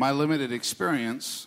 my 0.00 0.12
limited 0.12 0.50
experience, 0.50 1.46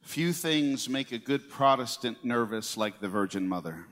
few 0.00 0.32
things 0.32 0.88
make 0.88 1.12
a 1.12 1.18
good 1.18 1.50
Protestant 1.50 2.24
nervous 2.24 2.78
like 2.78 2.98
the 2.98 3.10
Virgin 3.10 3.46
Mother. 3.46 3.84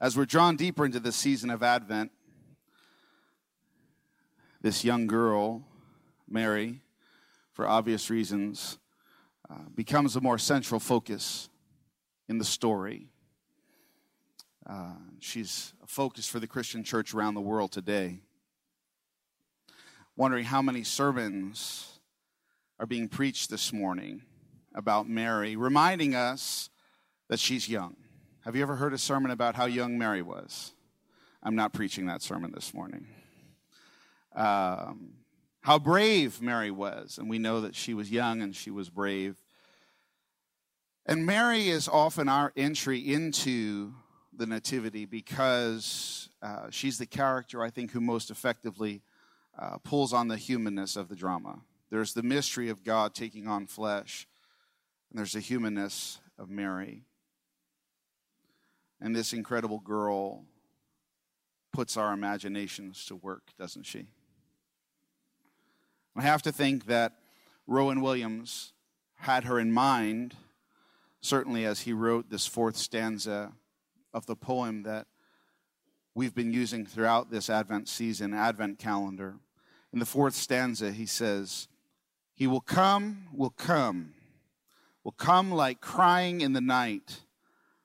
As 0.00 0.16
we're 0.16 0.26
drawn 0.26 0.56
deeper 0.56 0.84
into 0.84 0.98
the 0.98 1.12
season 1.12 1.48
of 1.48 1.62
Advent, 1.62 2.10
this 4.60 4.82
young 4.84 5.06
girl, 5.06 5.62
Mary, 6.28 6.80
for 7.52 7.68
obvious 7.68 8.10
reasons, 8.10 8.76
uh, 9.48 9.54
becomes 9.72 10.16
a 10.16 10.20
more 10.20 10.36
central 10.36 10.80
focus 10.80 11.48
in 12.28 12.38
the 12.38 12.44
story. 12.44 13.09
Uh, 14.70 14.92
she's 15.18 15.72
a 15.82 15.86
focus 15.86 16.28
for 16.28 16.38
the 16.38 16.46
Christian 16.46 16.84
church 16.84 17.12
around 17.12 17.34
the 17.34 17.40
world 17.40 17.72
today. 17.72 18.20
Wondering 20.16 20.44
how 20.44 20.62
many 20.62 20.84
sermons 20.84 21.98
are 22.78 22.86
being 22.86 23.08
preached 23.08 23.50
this 23.50 23.72
morning 23.72 24.22
about 24.72 25.08
Mary, 25.08 25.56
reminding 25.56 26.14
us 26.14 26.70
that 27.28 27.40
she's 27.40 27.68
young. 27.68 27.96
Have 28.44 28.54
you 28.54 28.62
ever 28.62 28.76
heard 28.76 28.92
a 28.92 28.98
sermon 28.98 29.32
about 29.32 29.56
how 29.56 29.64
young 29.64 29.98
Mary 29.98 30.22
was? 30.22 30.72
I'm 31.42 31.56
not 31.56 31.72
preaching 31.72 32.06
that 32.06 32.22
sermon 32.22 32.52
this 32.52 32.72
morning. 32.72 33.08
Um, 34.36 35.14
how 35.62 35.80
brave 35.80 36.40
Mary 36.40 36.70
was, 36.70 37.18
and 37.18 37.28
we 37.28 37.40
know 37.40 37.62
that 37.62 37.74
she 37.74 37.92
was 37.92 38.12
young 38.12 38.40
and 38.40 38.54
she 38.54 38.70
was 38.70 38.88
brave. 38.88 39.42
And 41.06 41.26
Mary 41.26 41.68
is 41.68 41.88
often 41.88 42.28
our 42.28 42.52
entry 42.56 43.00
into 43.00 43.94
the 44.40 44.46
Nativity 44.46 45.04
because 45.04 46.30
uh, 46.42 46.68
she's 46.70 46.96
the 46.96 47.04
character, 47.04 47.62
I 47.62 47.68
think, 47.68 47.92
who 47.92 48.00
most 48.00 48.30
effectively 48.30 49.02
uh, 49.56 49.76
pulls 49.84 50.14
on 50.14 50.28
the 50.28 50.38
humanness 50.38 50.96
of 50.96 51.08
the 51.08 51.14
drama. 51.14 51.60
There's 51.90 52.14
the 52.14 52.22
mystery 52.22 52.70
of 52.70 52.82
God 52.82 53.14
taking 53.14 53.46
on 53.46 53.66
flesh, 53.66 54.26
and 55.10 55.18
there's 55.18 55.34
the 55.34 55.40
humanness 55.40 56.20
of 56.38 56.48
Mary. 56.48 57.02
And 58.98 59.14
this 59.14 59.34
incredible 59.34 59.78
girl 59.78 60.44
puts 61.70 61.98
our 61.98 62.14
imaginations 62.14 63.04
to 63.06 63.16
work, 63.16 63.52
doesn't 63.58 63.84
she? 63.84 64.06
I 66.16 66.22
have 66.22 66.40
to 66.42 66.52
think 66.52 66.86
that 66.86 67.12
Rowan 67.66 68.00
Williams 68.00 68.72
had 69.16 69.44
her 69.44 69.60
in 69.60 69.70
mind, 69.70 70.34
certainly 71.20 71.66
as 71.66 71.80
he 71.80 71.92
wrote 71.92 72.30
this 72.30 72.46
fourth 72.46 72.76
stanza 72.78 73.52
of 74.12 74.26
the 74.26 74.36
poem 74.36 74.82
that 74.82 75.06
we've 76.14 76.34
been 76.34 76.52
using 76.52 76.84
throughout 76.84 77.30
this 77.30 77.48
Advent 77.48 77.88
season, 77.88 78.34
Advent 78.34 78.78
calendar. 78.78 79.36
In 79.92 79.98
the 79.98 80.06
fourth 80.06 80.34
stanza, 80.34 80.92
he 80.92 81.06
says, 81.06 81.68
He 82.34 82.46
will 82.46 82.60
come, 82.60 83.28
will 83.32 83.50
come, 83.50 84.14
will 85.04 85.12
come 85.12 85.50
like 85.50 85.80
crying 85.80 86.40
in 86.40 86.52
the 86.52 86.60
night 86.60 87.20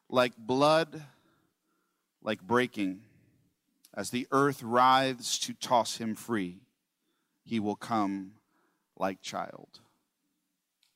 like 0.09 0.33
blood, 0.37 1.03
like 2.21 2.41
breaking, 2.41 3.01
as 3.93 4.09
the 4.09 4.27
earth 4.31 4.61
writhes 4.61 5.39
to 5.39 5.53
toss 5.53 5.97
him 5.97 6.15
free, 6.15 6.59
he 7.43 7.59
will 7.59 7.75
come 7.75 8.33
like 8.97 9.21
child. 9.21 9.79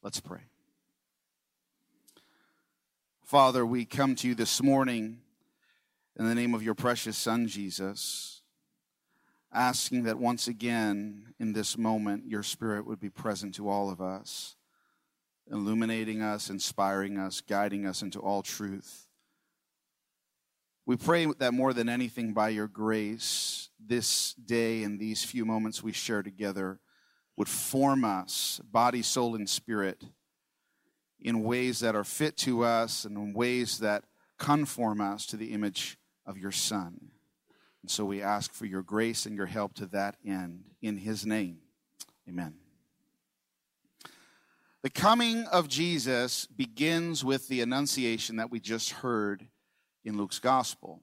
Let's 0.01 0.19
pray. 0.19 0.48
Father, 3.29 3.63
we 3.63 3.85
come 3.85 4.15
to 4.15 4.27
you 4.27 4.33
this 4.33 4.63
morning 4.63 5.19
in 6.17 6.25
the 6.25 6.33
name 6.33 6.55
of 6.55 6.63
your 6.63 6.73
precious 6.73 7.15
Son, 7.15 7.47
Jesus, 7.47 8.41
asking 9.53 10.05
that 10.05 10.17
once 10.17 10.47
again 10.47 11.35
in 11.39 11.53
this 11.53 11.77
moment 11.77 12.25
your 12.25 12.41
Spirit 12.41 12.87
would 12.87 12.99
be 12.99 13.11
present 13.11 13.53
to 13.53 13.69
all 13.69 13.91
of 13.91 14.01
us 14.01 14.55
illuminating 15.51 16.23
us, 16.23 16.49
inspiring 16.49 17.19
us, 17.19 17.41
guiding 17.41 17.85
us 17.85 18.01
into 18.01 18.17
all 18.17 18.41
truth. 18.41 19.05
We 20.87 20.97
pray 20.97 21.27
that 21.27 21.53
more 21.53 21.71
than 21.71 21.87
anything, 21.87 22.33
by 22.33 22.49
your 22.49 22.67
grace, 22.67 23.69
this 23.79 24.33
day 24.33 24.81
and 24.81 24.99
these 24.99 25.23
few 25.23 25.45
moments 25.45 25.83
we 25.83 25.91
share 25.91 26.23
together 26.23 26.79
would 27.37 27.47
form 27.47 28.03
us, 28.03 28.59
body, 28.71 29.03
soul, 29.03 29.35
and 29.35 29.47
spirit, 29.47 30.03
in 31.21 31.43
ways 31.43 31.79
that 31.79 31.95
are 31.95 32.03
fit 32.03 32.37
to 32.37 32.63
us 32.63 33.05
and 33.05 33.17
in 33.17 33.33
ways 33.33 33.79
that 33.79 34.05
conform 34.37 35.01
us 35.01 35.25
to 35.27 35.37
the 35.37 35.51
image 35.51 35.97
of 36.25 36.37
your 36.37 36.51
Son. 36.51 37.11
And 37.81 37.91
so 37.91 38.05
we 38.05 38.21
ask 38.21 38.53
for 38.53 38.65
your 38.65 38.81
grace 38.81 39.25
and 39.25 39.35
your 39.35 39.45
help 39.45 39.73
to 39.75 39.85
that 39.87 40.15
end. 40.25 40.63
In 40.81 40.97
his 40.97 41.25
name, 41.25 41.59
amen. 42.27 42.55
The 44.81 44.89
coming 44.89 45.45
of 45.45 45.67
Jesus 45.67 46.45
begins 46.45 47.25
with 47.25 47.49
the 47.49 47.61
annunciation 47.61 48.37
that 48.37 48.49
we 48.49 48.61
just 48.61 48.91
heard 48.91 49.47
in 50.05 50.17
Luke's 50.17 50.39
gospel. 50.39 51.01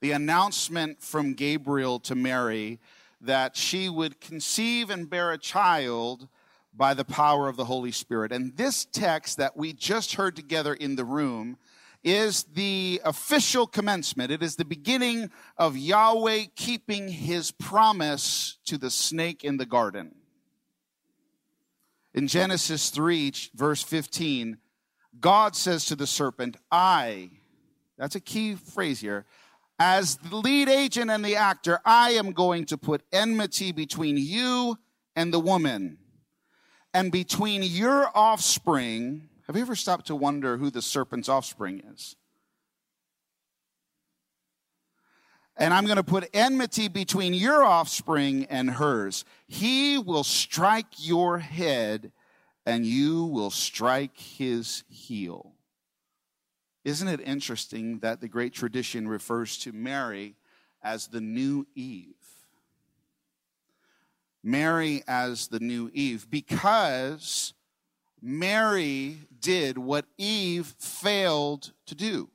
The 0.00 0.10
announcement 0.10 1.00
from 1.00 1.34
Gabriel 1.34 2.00
to 2.00 2.16
Mary 2.16 2.80
that 3.20 3.56
she 3.56 3.88
would 3.88 4.20
conceive 4.20 4.90
and 4.90 5.08
bear 5.08 5.30
a 5.30 5.38
child 5.38 6.28
by 6.76 6.94
the 6.94 7.04
power 7.04 7.48
of 7.48 7.56
the 7.56 7.64
Holy 7.64 7.92
Spirit. 7.92 8.32
And 8.32 8.56
this 8.56 8.84
text 8.84 9.38
that 9.38 9.56
we 9.56 9.72
just 9.72 10.14
heard 10.14 10.36
together 10.36 10.74
in 10.74 10.96
the 10.96 11.04
room 11.04 11.56
is 12.04 12.44
the 12.44 13.00
official 13.04 13.66
commencement. 13.66 14.30
It 14.30 14.42
is 14.42 14.56
the 14.56 14.64
beginning 14.64 15.30
of 15.56 15.76
Yahweh 15.76 16.44
keeping 16.54 17.08
his 17.08 17.50
promise 17.50 18.58
to 18.66 18.78
the 18.78 18.90
snake 18.90 19.42
in 19.42 19.56
the 19.56 19.66
garden. 19.66 20.14
In 22.14 22.28
Genesis 22.28 22.90
3, 22.90 23.32
verse 23.54 23.82
15, 23.82 24.58
God 25.18 25.56
says 25.56 25.86
to 25.86 25.96
the 25.96 26.06
serpent, 26.06 26.56
I, 26.70 27.30
that's 27.98 28.14
a 28.14 28.20
key 28.20 28.54
phrase 28.54 29.00
here, 29.00 29.26
as 29.78 30.16
the 30.16 30.36
lead 30.36 30.68
agent 30.68 31.10
and 31.10 31.24
the 31.24 31.36
actor, 31.36 31.80
I 31.84 32.12
am 32.12 32.32
going 32.32 32.64
to 32.66 32.78
put 32.78 33.02
enmity 33.12 33.72
between 33.72 34.16
you 34.16 34.78
and 35.14 35.32
the 35.32 35.40
woman, 35.40 35.98
and 36.96 37.12
between 37.12 37.62
your 37.62 38.10
offspring. 38.14 39.28
Have 39.46 39.54
you 39.54 39.60
ever 39.60 39.76
stopped 39.76 40.06
to 40.06 40.16
wonder 40.16 40.56
who 40.56 40.70
the 40.70 40.80
serpent's 40.80 41.28
offspring 41.28 41.82
is? 41.92 42.16
and 45.58 45.72
I'm 45.72 45.84
going 45.84 45.96
to 45.96 46.04
put 46.04 46.28
enmity 46.34 46.88
between 46.88 47.32
your 47.32 47.64
offspring 47.64 48.46
and 48.50 48.70
hers. 48.70 49.24
He 49.46 49.96
will 49.96 50.24
strike 50.24 50.86
your 50.98 51.38
head, 51.38 52.12
and 52.66 52.84
you 52.84 53.24
will 53.24 53.50
strike 53.50 54.18
his 54.18 54.84
heel. 54.90 55.52
Isn't 56.84 57.08
it 57.08 57.20
interesting 57.20 58.00
that 58.00 58.20
the 58.20 58.28
great 58.28 58.52
tradition 58.52 59.08
refers 59.08 59.56
to 59.58 59.72
Mary 59.72 60.36
as 60.82 61.08
the 61.08 61.22
new 61.22 61.66
Eve? 61.74 62.15
Mary 64.46 65.02
as 65.08 65.48
the 65.48 65.58
new 65.58 65.90
Eve, 65.92 66.30
because 66.30 67.52
Mary 68.22 69.18
did 69.40 69.76
what 69.76 70.06
Eve 70.16 70.72
failed 70.78 71.72
to 71.84 71.96
do. 71.96 72.30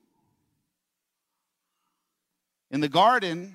In 2.70 2.80
the 2.80 2.88
garden, 2.88 3.54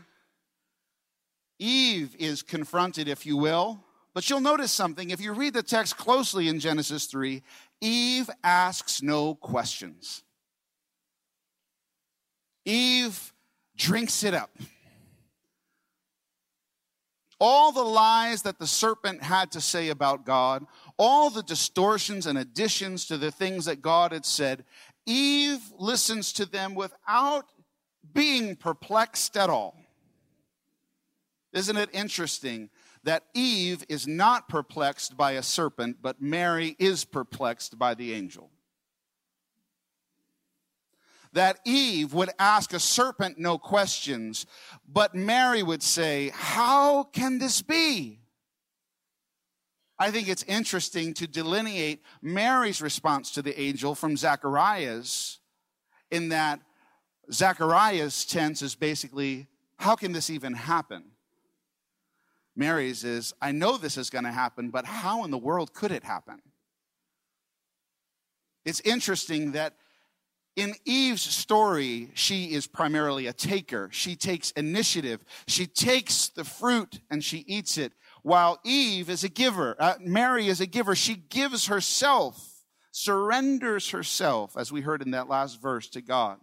Eve 1.59 2.15
is 2.17 2.41
confronted, 2.41 3.07
if 3.07 3.27
you 3.27 3.37
will. 3.37 3.79
But 4.15 4.27
you'll 4.27 4.39
notice 4.39 4.71
something. 4.71 5.11
If 5.11 5.21
you 5.21 5.33
read 5.33 5.53
the 5.53 5.61
text 5.61 5.95
closely 5.95 6.47
in 6.47 6.59
Genesis 6.59 7.05
3, 7.05 7.43
Eve 7.81 8.27
asks 8.43 9.03
no 9.03 9.35
questions. 9.35 10.23
Eve 12.65 13.31
drinks 13.75 14.23
it 14.23 14.33
up. 14.33 14.49
All 17.39 17.71
the 17.71 17.83
lies 17.83 18.41
that 18.43 18.57
the 18.57 18.67
serpent 18.67 19.21
had 19.21 19.51
to 19.51 19.61
say 19.61 19.89
about 19.89 20.25
God, 20.25 20.65
all 20.97 21.29
the 21.29 21.43
distortions 21.43 22.25
and 22.25 22.37
additions 22.37 23.05
to 23.05 23.17
the 23.17 23.31
things 23.31 23.65
that 23.65 23.81
God 23.81 24.11
had 24.11 24.25
said, 24.25 24.65
Eve 25.05 25.61
listens 25.77 26.33
to 26.33 26.45
them 26.45 26.73
without 26.73 27.45
being 28.13 28.55
perplexed 28.55 29.37
at 29.37 29.49
all. 29.49 29.77
Isn't 31.53 31.77
it 31.77 31.89
interesting 31.93 32.69
that 33.03 33.23
Eve 33.33 33.85
is 33.87 34.07
not 34.07 34.49
perplexed 34.49 35.15
by 35.15 35.33
a 35.33 35.43
serpent, 35.43 35.97
but 36.01 36.21
Mary 36.21 36.75
is 36.79 37.05
perplexed 37.05 37.77
by 37.77 37.93
the 37.93 38.13
angel? 38.13 38.51
That 41.33 41.59
Eve 41.65 42.13
would 42.13 42.29
ask 42.39 42.73
a 42.73 42.79
serpent 42.79 43.37
no 43.37 43.57
questions, 43.57 44.45
but 44.87 45.13
Mary 45.15 45.63
would 45.63 45.83
say, 45.83 46.31
How 46.33 47.03
can 47.03 47.39
this 47.39 47.61
be? 47.61 48.19
I 49.99 50.11
think 50.11 50.27
it's 50.27 50.43
interesting 50.43 51.13
to 51.15 51.27
delineate 51.27 52.03
Mary's 52.21 52.81
response 52.81 53.31
to 53.31 53.41
the 53.41 53.59
angel 53.59 53.95
from 53.95 54.15
Zacharias 54.15 55.39
in 56.11 56.29
that 56.29 56.59
Zachariah's 57.31 58.25
tense 58.25 58.61
is 58.61 58.75
basically, 58.75 59.47
how 59.77 59.95
can 59.95 60.11
this 60.11 60.29
even 60.29 60.53
happen? 60.53 61.03
Mary's 62.55 63.03
is, 63.03 63.33
I 63.41 63.51
know 63.51 63.77
this 63.77 63.97
is 63.97 64.09
going 64.09 64.23
to 64.23 64.31
happen, 64.31 64.69
but 64.69 64.85
how 64.85 65.23
in 65.23 65.31
the 65.31 65.37
world 65.37 65.73
could 65.73 65.91
it 65.91 66.03
happen? 66.03 66.41
It's 68.65 68.81
interesting 68.81 69.51
that 69.53 69.75
in 70.57 70.73
Eve's 70.85 71.21
story, 71.21 72.09
she 72.15 72.45
is 72.45 72.65
primarily 72.65 73.27
a 73.27 73.33
taker. 73.33 73.89
She 73.91 74.15
takes 74.15 74.49
initiative. 74.51 75.23
She 75.47 75.67
takes 75.67 76.29
the 76.29 76.43
fruit 76.43 76.99
and 77.11 77.23
she 77.23 77.45
eats 77.47 77.77
it, 77.77 77.93
while 78.23 78.59
Eve 78.65 79.07
is 79.07 79.23
a 79.23 79.29
giver. 79.29 79.75
Uh, 79.79 79.93
Mary 80.01 80.47
is 80.47 80.59
a 80.59 80.65
giver. 80.65 80.95
She 80.95 81.13
gives 81.15 81.67
herself, 81.67 82.63
surrenders 82.91 83.91
herself, 83.91 84.57
as 84.57 84.71
we 84.71 84.81
heard 84.81 85.03
in 85.03 85.11
that 85.11 85.29
last 85.29 85.61
verse, 85.61 85.87
to 85.89 86.01
God. 86.01 86.39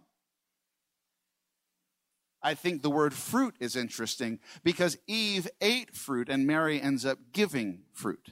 I 2.41 2.53
think 2.53 2.83
the 2.83 2.89
word 2.89 3.13
fruit 3.13 3.55
is 3.59 3.75
interesting 3.75 4.39
because 4.63 4.97
Eve 5.07 5.47
ate 5.59 5.93
fruit 5.93 6.29
and 6.29 6.47
Mary 6.47 6.81
ends 6.81 7.05
up 7.05 7.17
giving 7.33 7.81
fruit. 7.91 8.29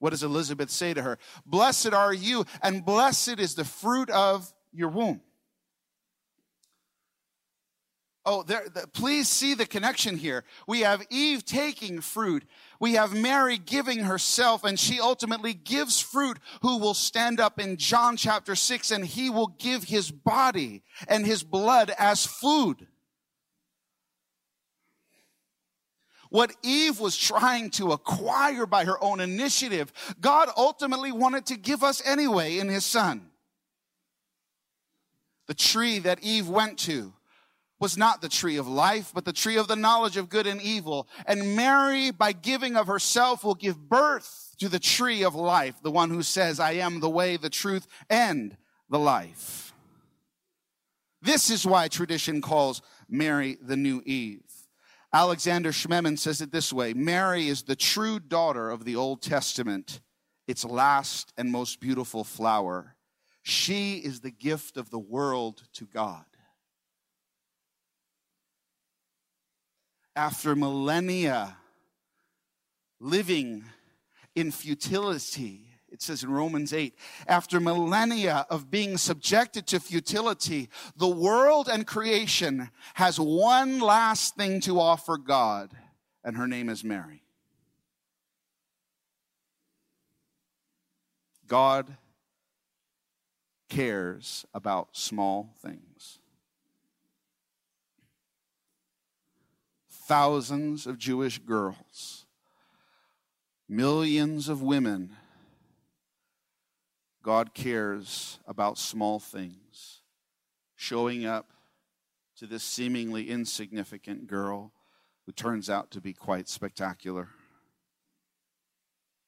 What 0.00 0.10
does 0.10 0.24
Elizabeth 0.24 0.70
say 0.70 0.92
to 0.92 1.02
her? 1.02 1.18
Blessed 1.46 1.92
are 1.92 2.12
you, 2.12 2.46
and 2.62 2.84
blessed 2.84 3.38
is 3.38 3.54
the 3.54 3.64
fruit 3.64 4.10
of 4.10 4.52
your 4.72 4.88
womb. 4.88 5.20
Oh, 8.26 8.42
there, 8.42 8.68
the, 8.72 8.86
please 8.86 9.28
see 9.28 9.54
the 9.54 9.64
connection 9.64 10.18
here. 10.18 10.44
We 10.66 10.80
have 10.80 11.02
Eve 11.08 11.44
taking 11.44 12.02
fruit. 12.02 12.44
We 12.78 12.92
have 12.94 13.14
Mary 13.14 13.56
giving 13.56 14.00
herself, 14.00 14.62
and 14.62 14.78
she 14.78 15.00
ultimately 15.00 15.54
gives 15.54 16.00
fruit 16.00 16.38
who 16.60 16.76
will 16.76 16.92
stand 16.92 17.40
up 17.40 17.58
in 17.58 17.78
John 17.78 18.18
chapter 18.18 18.54
6 18.54 18.90
and 18.90 19.06
he 19.06 19.30
will 19.30 19.48
give 19.58 19.84
his 19.84 20.10
body 20.10 20.82
and 21.08 21.24
his 21.24 21.42
blood 21.42 21.92
as 21.98 22.26
food. 22.26 22.86
What 26.28 26.54
Eve 26.62 27.00
was 27.00 27.16
trying 27.16 27.70
to 27.70 27.90
acquire 27.90 28.66
by 28.66 28.84
her 28.84 29.02
own 29.02 29.18
initiative, 29.20 29.92
God 30.20 30.48
ultimately 30.56 31.10
wanted 31.10 31.46
to 31.46 31.56
give 31.56 31.82
us 31.82 32.00
anyway 32.04 32.58
in 32.58 32.68
his 32.68 32.84
son. 32.84 33.29
The 35.50 35.54
tree 35.54 35.98
that 35.98 36.22
Eve 36.22 36.48
went 36.48 36.78
to 36.78 37.12
was 37.80 37.98
not 37.98 38.22
the 38.22 38.28
tree 38.28 38.56
of 38.56 38.68
life, 38.68 39.10
but 39.12 39.24
the 39.24 39.32
tree 39.32 39.56
of 39.56 39.66
the 39.66 39.74
knowledge 39.74 40.16
of 40.16 40.28
good 40.28 40.46
and 40.46 40.62
evil. 40.62 41.08
And 41.26 41.56
Mary, 41.56 42.12
by 42.12 42.30
giving 42.30 42.76
of 42.76 42.86
herself, 42.86 43.42
will 43.42 43.56
give 43.56 43.88
birth 43.88 44.54
to 44.60 44.68
the 44.68 44.78
tree 44.78 45.24
of 45.24 45.34
life, 45.34 45.74
the 45.82 45.90
one 45.90 46.08
who 46.08 46.22
says, 46.22 46.60
I 46.60 46.74
am 46.74 47.00
the 47.00 47.10
way, 47.10 47.36
the 47.36 47.50
truth, 47.50 47.88
and 48.08 48.56
the 48.88 49.00
life. 49.00 49.74
This 51.20 51.50
is 51.50 51.66
why 51.66 51.88
tradition 51.88 52.40
calls 52.40 52.80
Mary 53.08 53.58
the 53.60 53.76
new 53.76 54.02
Eve. 54.06 54.44
Alexander 55.12 55.72
Schmemann 55.72 56.16
says 56.16 56.40
it 56.40 56.52
this 56.52 56.72
way 56.72 56.94
Mary 56.94 57.48
is 57.48 57.64
the 57.64 57.74
true 57.74 58.20
daughter 58.20 58.70
of 58.70 58.84
the 58.84 58.94
Old 58.94 59.20
Testament, 59.20 60.00
its 60.46 60.64
last 60.64 61.32
and 61.36 61.50
most 61.50 61.80
beautiful 61.80 62.22
flower. 62.22 62.94
She 63.50 63.96
is 63.96 64.20
the 64.20 64.30
gift 64.30 64.76
of 64.76 64.90
the 64.90 64.98
world 65.00 65.64
to 65.72 65.84
God. 65.84 66.24
After 70.14 70.54
millennia 70.54 71.56
living 73.00 73.64
in 74.36 74.52
futility, 74.52 75.66
it 75.88 76.00
says 76.00 76.22
in 76.22 76.30
Romans 76.30 76.72
8, 76.72 76.94
after 77.26 77.58
millennia 77.58 78.46
of 78.50 78.70
being 78.70 78.96
subjected 78.96 79.66
to 79.66 79.80
futility, 79.80 80.68
the 80.94 81.08
world 81.08 81.68
and 81.68 81.84
creation 81.84 82.70
has 82.94 83.18
one 83.18 83.80
last 83.80 84.36
thing 84.36 84.60
to 84.60 84.78
offer 84.78 85.18
God, 85.18 85.72
and 86.22 86.36
her 86.36 86.46
name 86.46 86.68
is 86.68 86.84
Mary. 86.84 87.24
God 91.48 91.96
cares 93.70 94.44
about 94.52 94.90
small 94.92 95.54
things. 95.62 96.18
Thousands 99.88 100.86
of 100.86 100.98
Jewish 100.98 101.38
girls, 101.38 102.26
millions 103.68 104.50
of 104.50 104.60
women 104.60 105.16
God 107.22 107.52
cares 107.54 108.38
about 108.46 108.78
small 108.78 109.18
things. 109.18 110.00
Showing 110.74 111.26
up 111.26 111.50
to 112.36 112.46
this 112.46 112.62
seemingly 112.62 113.28
insignificant 113.28 114.26
girl 114.26 114.72
who 115.26 115.32
turns 115.32 115.68
out 115.68 115.90
to 115.90 116.00
be 116.00 116.14
quite 116.14 116.48
spectacular. 116.48 117.28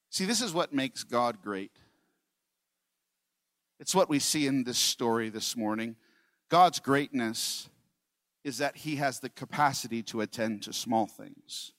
See, 0.09 0.25
this 0.25 0.41
is 0.41 0.55
what 0.55 0.73
makes 0.73 1.05
God 1.05 1.43
great. 1.43 1.73
It's 3.83 3.97
what 3.97 4.09
we 4.09 4.21
see 4.21 4.47
in 4.47 4.63
this 4.63 4.79
story 4.79 5.29
this 5.29 5.57
morning. 5.57 5.97
God's 6.49 6.79
greatness 6.79 7.69
is 8.45 8.59
that 8.59 8.77
he 8.77 8.95
has 8.97 9.19
the 9.19 9.29
capacity 9.29 10.05
to 10.05 10.21
attend 10.21 10.63
to 10.63 10.73
small 10.73 11.09
things. 11.09 11.73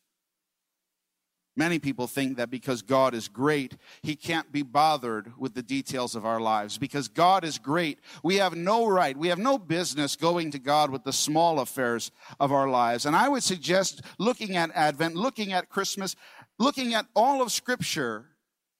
Many 1.56 1.80
people 1.80 2.08
think 2.08 2.36
that 2.36 2.50
because 2.50 2.82
God 2.82 3.14
is 3.14 3.30
great, 3.30 3.78
He 4.02 4.18
can't 4.18 4.52
be 4.52 4.64
bothered 4.64 5.32
with 5.38 5.54
the 5.54 5.64
details 5.64 6.14
of 6.14 6.26
our 6.26 6.42
lives. 6.42 6.78
Because 6.78 7.08
God 7.08 7.46
is 7.46 7.58
great, 7.58 8.00
we 8.22 8.36
have 8.36 8.54
no 8.54 8.86
right, 8.86 9.16
we 9.16 9.30
have 9.30 9.40
no 9.40 9.58
business 9.58 10.18
going 10.18 10.52
to 10.52 10.60
God 10.60 10.90
with 10.90 11.06
the 11.06 11.14
small 11.14 11.60
affairs 11.60 12.12
of 12.38 12.52
our 12.52 12.68
lives. 12.68 13.06
And 13.06 13.16
I 13.16 13.30
would 13.30 13.44
suggest 13.44 14.02
looking 14.20 14.58
at 14.58 14.72
Advent, 14.76 15.16
looking 15.16 15.54
at 15.54 15.70
Christmas, 15.70 16.18
looking 16.60 16.96
at 16.96 17.06
all 17.16 17.42
of 17.42 17.50
Scripture, 17.50 18.26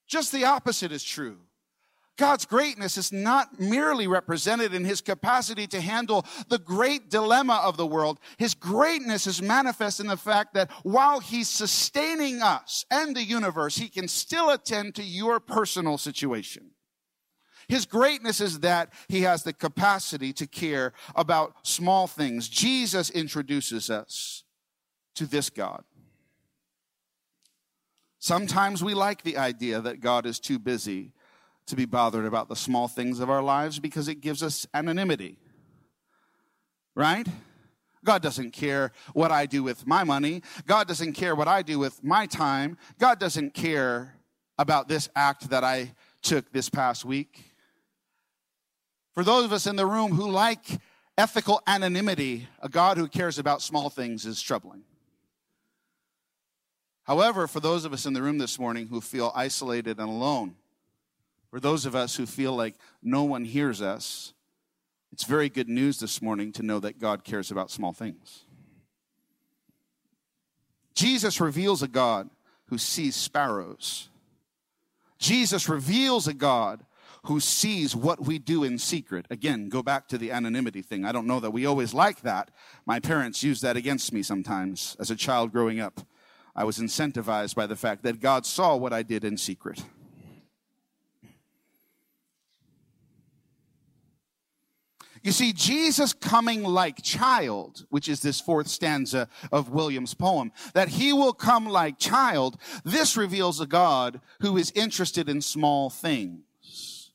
just 0.08 0.34
the 0.34 0.44
opposite 0.44 0.92
is 0.92 1.06
true. 1.06 1.38
God's 2.16 2.46
greatness 2.46 2.96
is 2.98 3.12
not 3.12 3.60
merely 3.60 4.06
represented 4.06 4.74
in 4.74 4.86
his 4.86 5.02
capacity 5.02 5.66
to 5.68 5.82
handle 5.82 6.26
the 6.48 6.60
great 6.60 7.10
dilemma 7.10 7.60
of 7.64 7.76
the 7.76 7.88
world. 7.88 8.20
His 8.38 8.54
greatness 8.54 9.26
is 9.26 9.42
manifest 9.42 10.00
in 10.00 10.08
the 10.08 10.18
fact 10.18 10.54
that 10.54 10.70
while 10.84 11.20
he's 11.20 11.50
sustaining 11.50 12.42
us 12.42 12.86
and 12.92 13.16
the 13.16 13.24
universe, 13.24 13.76
he 13.76 13.90
can 13.90 14.08
still 14.08 14.52
attend 14.52 14.94
to 14.96 15.04
your 15.04 15.40
personal 15.40 15.98
situation. 15.98 16.72
His 17.68 17.88
greatness 17.88 18.42
is 18.42 18.60
that 18.60 18.94
he 19.08 19.22
has 19.22 19.42
the 19.44 19.54
capacity 19.54 20.34
to 20.34 20.46
care 20.46 20.94
about 21.16 21.66
small 21.66 22.06
things. 22.06 22.48
Jesus 22.48 23.10
introduces 23.10 23.90
us 23.90 24.44
to 25.16 25.26
this 25.26 25.50
God. 25.50 25.84
Sometimes 28.20 28.84
we 28.84 28.94
like 28.94 29.24
the 29.24 29.38
idea 29.38 29.82
that 29.82 30.00
God 30.00 30.28
is 30.28 30.40
too 30.40 30.60
busy 30.60 31.14
to 31.68 31.76
be 31.76 31.86
bothered 31.86 32.26
about 32.26 32.50
the 32.50 32.56
small 32.56 32.88
things 32.88 33.20
of 33.20 33.30
our 33.30 33.42
lives 33.42 33.80
because 33.80 34.08
it 34.08 34.22
gives 34.22 34.44
us 34.44 34.68
anonymity. 34.74 35.38
Right? 36.96 37.28
God 38.04 38.22
doesn't 38.22 38.52
care 38.52 38.92
what 39.14 39.32
I 39.32 39.46
do 39.46 39.64
with 39.64 39.88
my 39.88 40.04
money. 40.04 40.44
God 40.68 40.88
doesn't 40.88 41.14
care 41.14 41.36
what 41.36 41.48
I 41.48 41.62
do 41.62 41.80
with 41.80 42.04
my 42.04 42.26
time. 42.26 42.78
God 43.00 43.20
doesn't 43.20 43.54
care 43.54 44.16
about 44.58 44.88
this 44.88 45.10
act 45.16 45.50
that 45.50 45.64
I 45.64 45.94
took 46.22 46.52
this 46.52 46.70
past 46.70 47.06
week. 47.06 47.54
For 49.14 49.24
those 49.24 49.46
of 49.46 49.54
us 49.54 49.68
in 49.68 49.76
the 49.76 49.86
room 49.86 50.12
who 50.12 50.30
like 50.30 50.66
ethical 51.18 51.62
anonymity, 51.68 52.48
a 52.62 52.70
God 52.70 52.98
who 52.98 53.08
cares 53.08 53.40
about 53.40 53.62
small 53.62 53.90
things 53.90 54.26
is 54.26 54.42
troubling. 54.42 54.84
However, 57.04 57.48
for 57.48 57.60
those 57.60 57.86
of 57.86 57.94
us 57.94 58.06
in 58.06 58.14
the 58.14 58.22
room 58.22 58.38
this 58.38 58.58
morning 58.58 58.88
who 58.88 59.02
feel 59.02 59.32
isolated 59.36 60.00
and 60.00 60.10
alone, 60.10 60.56
for 61.54 61.60
those 61.60 61.86
of 61.86 61.96
us 61.96 62.16
who 62.16 62.26
feel 62.26 62.56
like 62.56 62.74
no 63.04 63.26
one 63.26 63.46
hears 63.46 63.80
us, 63.80 64.34
it's 65.12 65.24
very 65.24 65.50
good 65.50 65.70
news 65.70 66.00
this 66.00 66.20
morning 66.20 66.52
to 66.54 66.64
know 66.64 66.80
that 66.80 66.98
God 66.98 67.24
cares 67.24 67.52
about 67.52 67.70
small 67.70 67.94
things. 67.94 68.46
Jesus 70.96 71.40
reveals 71.40 71.84
a 71.84 71.88
God 71.88 72.32
who 72.70 72.80
sees 72.80 73.16
sparrows. 73.16 74.10
Jesus 75.20 75.70
reveals 75.70 76.28
a 76.28 76.34
God 76.34 76.88
who 77.26 77.40
sees 77.40 77.96
what 77.96 78.26
we 78.26 78.40
do 78.40 78.64
in 78.64 78.80
secret. 78.80 79.28
Again, 79.30 79.70
go 79.70 79.84
back 79.84 80.08
to 80.08 80.18
the 80.18 80.32
anonymity 80.32 80.82
thing. 80.82 81.06
I 81.06 81.12
don't 81.12 81.28
know 81.28 81.40
that 81.40 81.52
we 81.52 81.68
always 81.68 81.94
like 81.94 82.22
that. 82.22 82.50
My 82.88 83.00
parents 83.00 83.44
used 83.44 83.62
that 83.62 83.78
against 83.78 84.12
me 84.12 84.24
sometimes 84.24 84.98
as 85.00 85.12
a 85.12 85.16
child 85.16 85.52
growing 85.52 85.80
up. 85.80 86.02
I 86.56 86.64
was 86.64 86.80
incentivized 86.80 87.54
by 87.54 87.68
the 87.68 87.76
fact 87.76 88.02
that 88.02 88.22
God 88.22 88.48
saw 88.48 88.76
what 88.76 88.92
I 88.92 89.04
did 89.04 89.24
in 89.24 89.38
secret. 89.38 89.84
You 95.24 95.32
see, 95.32 95.54
Jesus 95.54 96.12
coming 96.12 96.64
like 96.64 97.02
child, 97.02 97.86
which 97.90 98.10
is 98.10 98.22
this 98.22 98.42
fourth 98.42 98.68
stanza 98.68 99.30
of 99.54 99.70
Williams' 99.70 100.14
poem, 100.14 100.52
that 100.74 100.90
he 100.90 101.14
will 101.14 101.32
come 101.34 101.66
like 101.66 101.98
child, 101.98 102.58
this 102.84 103.16
reveals 103.16 103.62
a 103.62 103.66
God 103.66 104.20
who 104.42 104.58
is 104.58 104.72
interested 104.76 105.30
in 105.30 105.42
small 105.42 105.90
things. 105.90 106.42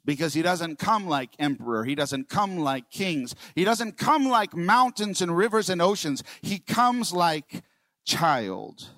because 0.04 0.32
he 0.32 0.40
doesn't 0.40 0.78
come 0.78 1.06
like 1.06 1.32
emperor. 1.38 1.84
He 1.84 1.94
doesn't 1.94 2.30
come 2.30 2.56
like 2.56 2.90
kings. 2.90 3.34
He 3.54 3.62
doesn't 3.62 3.98
come 3.98 4.26
like 4.26 4.56
mountains 4.56 5.20
and 5.20 5.36
rivers 5.36 5.68
and 5.68 5.82
oceans. 5.82 6.24
He 6.40 6.58
comes 6.60 7.12
like 7.12 7.62
child. 8.06 8.88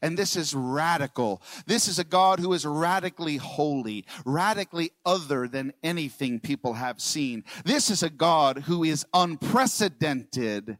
And 0.00 0.16
this 0.16 0.36
is 0.36 0.54
radical. 0.54 1.42
This 1.66 1.88
is 1.88 1.98
a 1.98 2.04
God 2.04 2.38
who 2.38 2.52
is 2.52 2.64
radically 2.64 3.36
holy, 3.36 4.04
radically 4.24 4.92
other 5.04 5.48
than 5.48 5.72
anything 5.82 6.38
people 6.40 6.74
have 6.74 7.00
seen. 7.00 7.44
This 7.64 7.90
is 7.90 8.02
a 8.02 8.10
God 8.10 8.58
who 8.58 8.84
is 8.84 9.06
unprecedented 9.12 10.78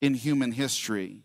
in 0.00 0.14
human 0.14 0.52
history. 0.52 1.22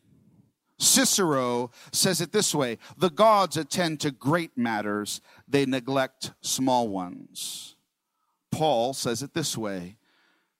Cicero 0.78 1.72
says 1.92 2.20
it 2.22 2.32
this 2.32 2.54
way 2.54 2.78
The 2.98 3.10
gods 3.10 3.58
attend 3.58 4.00
to 4.02 4.12
great 4.12 4.58
matters, 4.58 5.22
they 5.48 5.66
neglect 5.66 6.32
small 6.42 6.88
ones. 6.88 7.76
Paul 8.52 8.94
says 8.94 9.22
it 9.22 9.34
this 9.34 9.58
way 9.58 9.98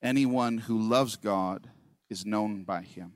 anyone 0.02 0.58
who 0.58 0.78
loves 0.78 1.16
God 1.16 1.70
is 2.08 2.26
known 2.26 2.64
by 2.64 2.82
him. 2.82 3.14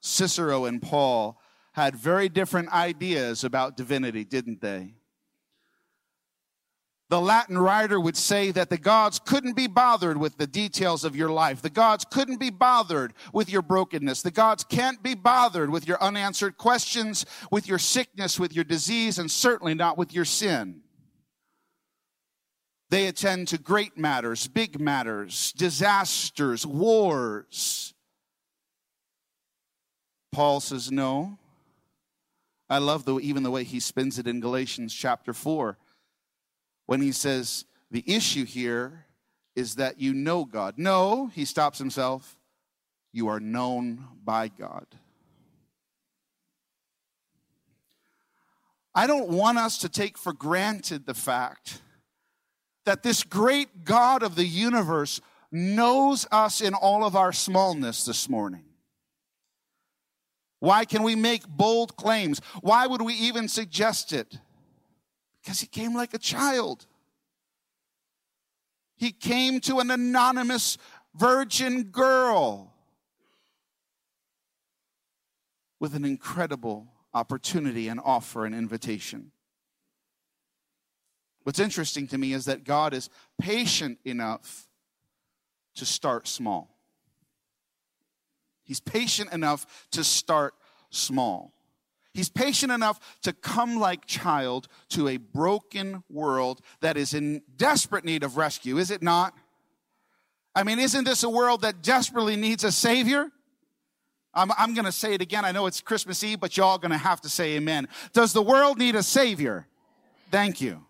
Cicero 0.00 0.64
and 0.64 0.80
Paul 0.80 1.38
had 1.76 1.94
very 1.94 2.30
different 2.30 2.72
ideas 2.72 3.44
about 3.44 3.76
divinity, 3.76 4.24
didn't 4.24 4.62
they? 4.62 4.94
The 7.10 7.20
Latin 7.20 7.58
writer 7.58 8.00
would 8.00 8.16
say 8.16 8.50
that 8.50 8.70
the 8.70 8.78
gods 8.78 9.20
couldn't 9.20 9.54
be 9.54 9.66
bothered 9.66 10.16
with 10.16 10.38
the 10.38 10.46
details 10.46 11.04
of 11.04 11.14
your 11.14 11.28
life. 11.28 11.60
The 11.60 11.68
gods 11.68 12.06
couldn't 12.10 12.40
be 12.40 12.48
bothered 12.48 13.12
with 13.32 13.50
your 13.50 13.60
brokenness. 13.60 14.22
The 14.22 14.30
gods 14.30 14.64
can't 14.64 15.02
be 15.02 15.14
bothered 15.14 15.68
with 15.68 15.86
your 15.86 16.02
unanswered 16.02 16.56
questions, 16.56 17.26
with 17.52 17.68
your 17.68 17.78
sickness, 17.78 18.40
with 18.40 18.54
your 18.54 18.64
disease, 18.64 19.18
and 19.18 19.30
certainly 19.30 19.74
not 19.74 19.98
with 19.98 20.14
your 20.14 20.24
sin. 20.24 20.80
They 22.88 23.06
attend 23.06 23.48
to 23.48 23.58
great 23.58 23.98
matters, 23.98 24.48
big 24.48 24.80
matters, 24.80 25.52
disasters, 25.52 26.64
wars. 26.64 27.92
Paul 30.32 30.60
says, 30.60 30.90
No. 30.90 31.38
I 32.68 32.78
love 32.78 33.04
the, 33.04 33.18
even 33.20 33.42
the 33.42 33.50
way 33.50 33.64
he 33.64 33.80
spins 33.80 34.18
it 34.18 34.26
in 34.26 34.40
Galatians 34.40 34.92
chapter 34.92 35.32
4 35.32 35.78
when 36.86 37.00
he 37.00 37.12
says, 37.12 37.64
The 37.90 38.04
issue 38.06 38.44
here 38.44 39.06
is 39.54 39.76
that 39.76 40.00
you 40.00 40.12
know 40.12 40.44
God. 40.44 40.74
No, 40.76 41.28
he 41.28 41.44
stops 41.44 41.78
himself. 41.78 42.36
You 43.12 43.28
are 43.28 43.40
known 43.40 44.04
by 44.24 44.48
God. 44.48 44.86
I 48.94 49.06
don't 49.06 49.28
want 49.28 49.58
us 49.58 49.78
to 49.78 49.88
take 49.88 50.16
for 50.18 50.32
granted 50.32 51.06
the 51.06 51.14
fact 51.14 51.82
that 52.84 53.02
this 53.02 53.22
great 53.22 53.84
God 53.84 54.22
of 54.22 54.36
the 54.36 54.46
universe 54.46 55.20
knows 55.52 56.26
us 56.32 56.60
in 56.60 56.74
all 56.74 57.04
of 57.04 57.14
our 57.14 57.32
smallness 57.32 58.04
this 58.04 58.28
morning. 58.28 58.64
Why 60.66 60.84
can 60.84 61.04
we 61.04 61.14
make 61.14 61.46
bold 61.46 61.96
claims? 61.96 62.40
Why 62.60 62.88
would 62.88 63.00
we 63.00 63.14
even 63.14 63.46
suggest 63.46 64.12
it? 64.12 64.40
Because 65.40 65.60
he 65.60 65.68
came 65.68 65.94
like 65.94 66.12
a 66.12 66.18
child. 66.18 66.86
He 68.96 69.12
came 69.12 69.60
to 69.60 69.78
an 69.78 69.92
anonymous 69.92 70.76
virgin 71.14 71.84
girl 71.84 72.74
with 75.78 75.94
an 75.94 76.04
incredible 76.04 76.88
opportunity 77.14 77.86
and 77.86 78.00
offer 78.04 78.44
and 78.44 78.52
invitation. 78.52 79.30
What's 81.44 81.60
interesting 81.60 82.08
to 82.08 82.18
me 82.18 82.32
is 82.32 82.46
that 82.46 82.64
God 82.64 82.92
is 82.92 83.08
patient 83.40 84.00
enough 84.04 84.66
to 85.76 85.86
start 85.86 86.26
small. 86.26 86.75
He's 88.66 88.80
patient 88.80 89.32
enough 89.32 89.86
to 89.92 90.04
start 90.04 90.54
small. 90.90 91.54
He's 92.12 92.28
patient 92.28 92.72
enough 92.72 92.98
to 93.22 93.32
come 93.32 93.78
like 93.78 94.06
child 94.06 94.68
to 94.90 95.06
a 95.08 95.18
broken 95.18 96.02
world 96.10 96.60
that 96.80 96.96
is 96.96 97.14
in 97.14 97.42
desperate 97.56 98.04
need 98.04 98.22
of 98.22 98.36
rescue, 98.36 98.78
is 98.78 98.90
it 98.90 99.02
not? 99.02 99.34
I 100.54 100.62
mean, 100.62 100.78
isn't 100.78 101.04
this 101.04 101.22
a 101.22 101.30
world 101.30 101.60
that 101.60 101.82
desperately 101.82 102.34
needs 102.34 102.64
a 102.64 102.72
savior? 102.72 103.30
I'm, 104.32 104.50
I'm 104.58 104.74
going 104.74 104.86
to 104.86 104.92
say 104.92 105.14
it 105.14 105.20
again. 105.20 105.44
I 105.44 105.52
know 105.52 105.66
it's 105.66 105.80
Christmas 105.80 106.24
Eve, 106.24 106.40
but 106.40 106.56
y'all 106.56 106.78
going 106.78 106.90
to 106.90 106.98
have 106.98 107.20
to 107.20 107.28
say 107.28 107.56
amen. 107.56 107.86
Does 108.12 108.32
the 108.32 108.42
world 108.42 108.78
need 108.78 108.96
a 108.96 109.02
savior? 109.02 109.66
Thank 110.30 110.60
you. 110.60 110.84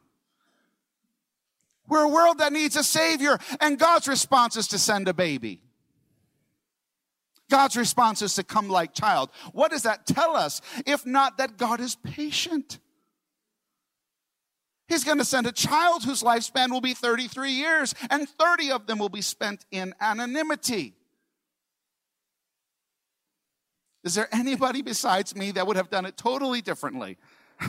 We're 1.88 2.04
a 2.04 2.08
world 2.08 2.38
that 2.38 2.52
needs 2.52 2.76
a 2.76 2.82
savior, 2.82 3.38
and 3.60 3.78
God's 3.78 4.08
response 4.08 4.56
is 4.56 4.68
to 4.68 4.78
send 4.78 5.08
a 5.08 5.14
baby. 5.14 5.60
God's 7.48 7.76
response 7.76 8.22
is 8.22 8.34
to 8.34 8.42
come 8.42 8.68
like 8.68 8.92
child. 8.92 9.30
What 9.52 9.70
does 9.70 9.82
that 9.82 10.06
tell 10.06 10.34
us? 10.36 10.60
If 10.84 11.06
not 11.06 11.38
that 11.38 11.56
God 11.56 11.80
is 11.80 11.94
patient. 11.94 12.78
He's 14.88 15.04
going 15.04 15.18
to 15.18 15.24
send 15.24 15.46
a 15.46 15.52
child 15.52 16.04
whose 16.04 16.22
lifespan 16.22 16.70
will 16.70 16.80
be 16.80 16.94
33 16.94 17.50
years, 17.50 17.94
and 18.10 18.28
30 18.28 18.70
of 18.70 18.86
them 18.86 18.98
will 18.98 19.08
be 19.08 19.20
spent 19.20 19.64
in 19.70 19.94
anonymity. 20.00 20.94
Is 24.04 24.14
there 24.14 24.28
anybody 24.32 24.82
besides 24.82 25.34
me 25.34 25.50
that 25.52 25.66
would 25.66 25.76
have 25.76 25.90
done 25.90 26.06
it 26.06 26.16
totally 26.16 26.62
differently? 26.62 27.18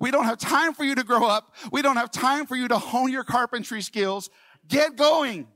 We 0.00 0.10
don't 0.10 0.24
have 0.24 0.38
time 0.38 0.72
for 0.72 0.82
you 0.82 0.94
to 0.94 1.04
grow 1.04 1.26
up. 1.26 1.54
We 1.70 1.82
don't 1.82 1.96
have 1.96 2.10
time 2.10 2.46
for 2.46 2.56
you 2.56 2.66
to 2.68 2.78
hone 2.78 3.12
your 3.12 3.22
carpentry 3.22 3.82
skills. 3.82 4.30
Get 4.66 4.96
going. 4.96 5.46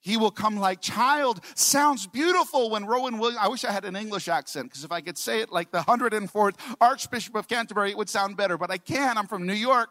He 0.00 0.16
will 0.16 0.30
come 0.30 0.56
like 0.56 0.80
child. 0.80 1.40
Sounds 1.54 2.06
beautiful 2.06 2.70
when 2.70 2.86
Rowan 2.86 3.18
Williams, 3.18 3.40
I 3.40 3.48
wish 3.48 3.64
I 3.64 3.70
had 3.70 3.84
an 3.84 3.96
English 3.96 4.28
accent 4.28 4.70
because 4.70 4.82
if 4.82 4.90
I 4.90 5.02
could 5.02 5.18
say 5.18 5.40
it 5.40 5.52
like 5.52 5.70
the 5.70 5.80
104th 5.80 6.54
Archbishop 6.80 7.34
of 7.34 7.46
Canterbury, 7.46 7.90
it 7.90 7.98
would 7.98 8.08
sound 8.08 8.36
better, 8.36 8.56
but 8.56 8.70
I 8.70 8.78
can't. 8.78 9.18
I'm 9.18 9.26
from 9.26 9.46
New 9.46 9.52
York. 9.52 9.90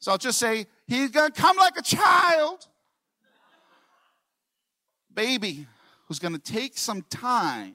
So 0.00 0.12
I'll 0.12 0.18
just 0.18 0.38
say, 0.38 0.66
he's 0.86 1.10
going 1.10 1.32
to 1.32 1.40
come 1.40 1.56
like 1.56 1.78
a 1.78 1.82
child. 1.82 2.66
Baby 5.12 5.66
who's 6.08 6.18
going 6.18 6.32
to 6.34 6.38
take 6.38 6.76
some 6.78 7.02
time 7.10 7.74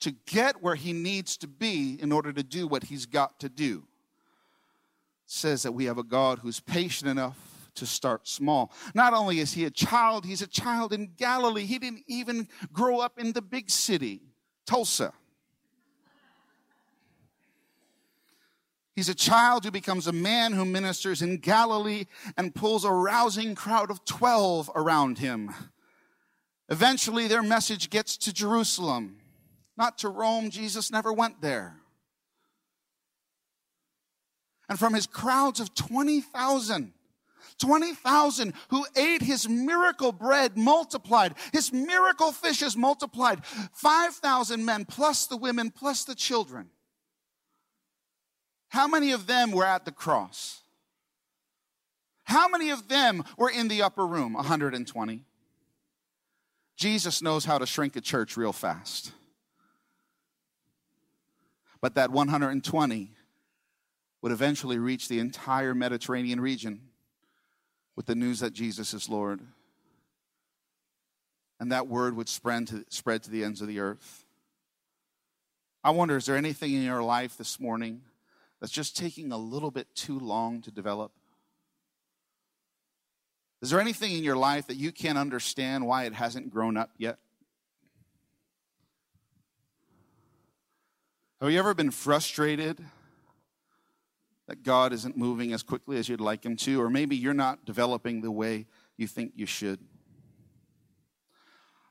to 0.00 0.12
get 0.26 0.62
where 0.62 0.74
he 0.74 0.92
needs 0.92 1.36
to 1.38 1.48
be 1.48 1.98
in 2.00 2.12
order 2.12 2.32
to 2.32 2.42
do 2.42 2.66
what 2.66 2.84
he's 2.84 3.06
got 3.06 3.40
to 3.40 3.48
do. 3.48 3.84
Says 5.26 5.62
that 5.62 5.72
we 5.72 5.86
have 5.86 5.98
a 5.98 6.02
God 6.02 6.40
who's 6.40 6.60
patient 6.60 7.10
enough 7.10 7.47
to 7.78 7.86
start 7.86 8.28
small. 8.28 8.72
Not 8.94 9.14
only 9.14 9.40
is 9.40 9.52
he 9.52 9.64
a 9.64 9.70
child, 9.70 10.24
he's 10.24 10.42
a 10.42 10.46
child 10.46 10.92
in 10.92 11.12
Galilee. 11.16 11.64
He 11.64 11.78
didn't 11.78 12.04
even 12.06 12.48
grow 12.72 13.00
up 13.00 13.18
in 13.18 13.32
the 13.32 13.42
big 13.42 13.70
city, 13.70 14.22
Tulsa. 14.66 15.12
He's 18.94 19.08
a 19.08 19.14
child 19.14 19.64
who 19.64 19.70
becomes 19.70 20.08
a 20.08 20.12
man 20.12 20.52
who 20.52 20.64
ministers 20.64 21.22
in 21.22 21.38
Galilee 21.38 22.06
and 22.36 22.54
pulls 22.54 22.84
a 22.84 22.90
rousing 22.90 23.54
crowd 23.54 23.90
of 23.90 24.04
12 24.04 24.70
around 24.74 25.18
him. 25.18 25.54
Eventually, 26.68 27.28
their 27.28 27.42
message 27.42 27.90
gets 27.90 28.16
to 28.16 28.32
Jerusalem 28.32 29.18
not 29.78 29.98
to 29.98 30.08
Rome. 30.08 30.50
Jesus 30.50 30.90
never 30.90 31.12
went 31.12 31.40
there. 31.40 31.76
And 34.68 34.78
from 34.78 34.92
his 34.92 35.06
crowds 35.06 35.60
of 35.60 35.74
20,000, 35.74 36.92
20,000 37.58 38.52
who 38.68 38.86
ate 38.96 39.22
his 39.22 39.48
miracle 39.48 40.12
bread 40.12 40.56
multiplied, 40.56 41.34
his 41.52 41.72
miracle 41.72 42.32
fishes 42.32 42.76
multiplied, 42.76 43.44
5,000 43.44 44.64
men 44.64 44.84
plus 44.84 45.26
the 45.26 45.36
women 45.36 45.70
plus 45.70 46.04
the 46.04 46.14
children. 46.14 46.70
How 48.68 48.86
many 48.86 49.12
of 49.12 49.26
them 49.26 49.50
were 49.50 49.64
at 49.64 49.84
the 49.84 49.92
cross? 49.92 50.62
How 52.24 52.48
many 52.48 52.70
of 52.70 52.88
them 52.88 53.24
were 53.36 53.50
in 53.50 53.68
the 53.68 53.82
upper 53.82 54.06
room? 54.06 54.34
120. 54.34 55.24
Jesus 56.76 57.22
knows 57.22 57.44
how 57.44 57.58
to 57.58 57.66
shrink 57.66 57.96
a 57.96 58.00
church 58.00 58.36
real 58.36 58.52
fast. 58.52 59.12
But 61.80 61.94
that 61.94 62.10
120 62.10 63.10
would 64.20 64.32
eventually 64.32 64.78
reach 64.78 65.08
the 65.08 65.20
entire 65.20 65.74
Mediterranean 65.74 66.40
region 66.40 66.87
with 67.98 68.06
the 68.06 68.14
news 68.14 68.38
that 68.38 68.52
Jesus 68.52 68.94
is 68.94 69.08
Lord. 69.08 69.40
And 71.58 71.72
that 71.72 71.88
word 71.88 72.14
would 72.14 72.28
spread 72.28 72.68
to, 72.68 72.84
spread 72.90 73.24
to 73.24 73.30
the 73.30 73.42
ends 73.42 73.60
of 73.60 73.66
the 73.66 73.80
earth. 73.80 74.24
I 75.82 75.90
wonder, 75.90 76.16
is 76.16 76.26
there 76.26 76.36
anything 76.36 76.72
in 76.74 76.82
your 76.82 77.02
life 77.02 77.36
this 77.36 77.58
morning 77.58 78.02
that's 78.60 78.72
just 78.72 78.96
taking 78.96 79.32
a 79.32 79.36
little 79.36 79.72
bit 79.72 79.92
too 79.96 80.16
long 80.16 80.62
to 80.62 80.70
develop? 80.70 81.10
Is 83.62 83.70
there 83.70 83.80
anything 83.80 84.12
in 84.12 84.22
your 84.22 84.36
life 84.36 84.68
that 84.68 84.76
you 84.76 84.92
can't 84.92 85.18
understand 85.18 85.84
why 85.84 86.04
it 86.04 86.14
hasn't 86.14 86.52
grown 86.52 86.76
up 86.76 86.90
yet? 86.98 87.18
Have 91.40 91.50
you 91.50 91.58
ever 91.58 91.74
been 91.74 91.90
frustrated 91.90 92.78
that 94.48 94.62
God 94.62 94.94
isn't 94.94 95.16
moving 95.16 95.52
as 95.52 95.62
quickly 95.62 95.98
as 95.98 96.08
you'd 96.08 96.22
like 96.22 96.44
Him 96.44 96.56
to, 96.56 96.80
or 96.80 96.88
maybe 96.90 97.14
you're 97.14 97.34
not 97.34 97.64
developing 97.66 98.22
the 98.22 98.30
way 98.30 98.66
you 98.96 99.06
think 99.06 99.32
you 99.36 99.46
should. 99.46 99.78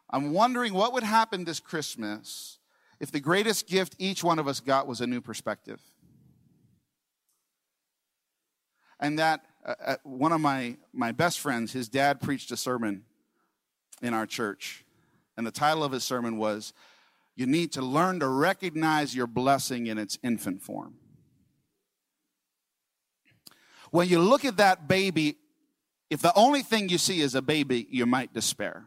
I'm 0.09 0.33
wondering 0.33 0.73
what 0.73 0.91
would 0.93 1.03
happen 1.03 1.45
this 1.45 1.59
Christmas 1.59 2.57
if 2.99 3.11
the 3.11 3.19
greatest 3.19 3.67
gift 3.67 3.95
each 3.99 4.23
one 4.23 4.39
of 4.39 4.47
us 4.47 4.59
got 4.59 4.87
was 4.87 5.01
a 5.01 5.07
new 5.07 5.21
perspective. 5.21 5.79
And 8.99 9.19
that 9.19 9.45
uh, 9.63 9.75
uh 9.85 9.95
one 10.03 10.31
of 10.31 10.41
my, 10.41 10.77
my 10.91 11.11
best 11.11 11.39
friends, 11.39 11.71
his 11.73 11.87
dad 11.87 12.19
preached 12.19 12.51
a 12.51 12.57
sermon 12.57 13.03
in 14.01 14.15
our 14.15 14.25
church. 14.25 14.83
And 15.35 15.45
the 15.45 15.51
title 15.51 15.83
of 15.83 15.91
his 15.91 16.03
sermon 16.03 16.37
was, 16.37 16.73
You 17.35 17.45
Need 17.45 17.71
to 17.73 17.83
Learn 17.83 18.19
to 18.21 18.27
Recognize 18.27 19.15
Your 19.15 19.27
Blessing 19.27 19.85
in 19.85 19.99
Its 19.99 20.17
Infant 20.23 20.63
Form. 20.63 20.95
When 23.91 24.07
you 24.09 24.19
look 24.19 24.45
at 24.45 24.57
that 24.57 24.87
baby, 24.87 25.37
if 26.09 26.21
the 26.21 26.33
only 26.35 26.61
thing 26.61 26.89
you 26.89 26.97
see 26.97 27.21
is 27.21 27.35
a 27.35 27.41
baby, 27.41 27.87
you 27.89 28.05
might 28.05 28.33
despair. 28.33 28.85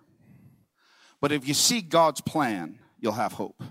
But 1.20 1.32
if 1.32 1.46
you 1.46 1.54
see 1.54 1.80
God's 1.80 2.20
plan, 2.20 2.78
you'll 2.98 3.12
have 3.12 3.32
hope. 3.32 3.62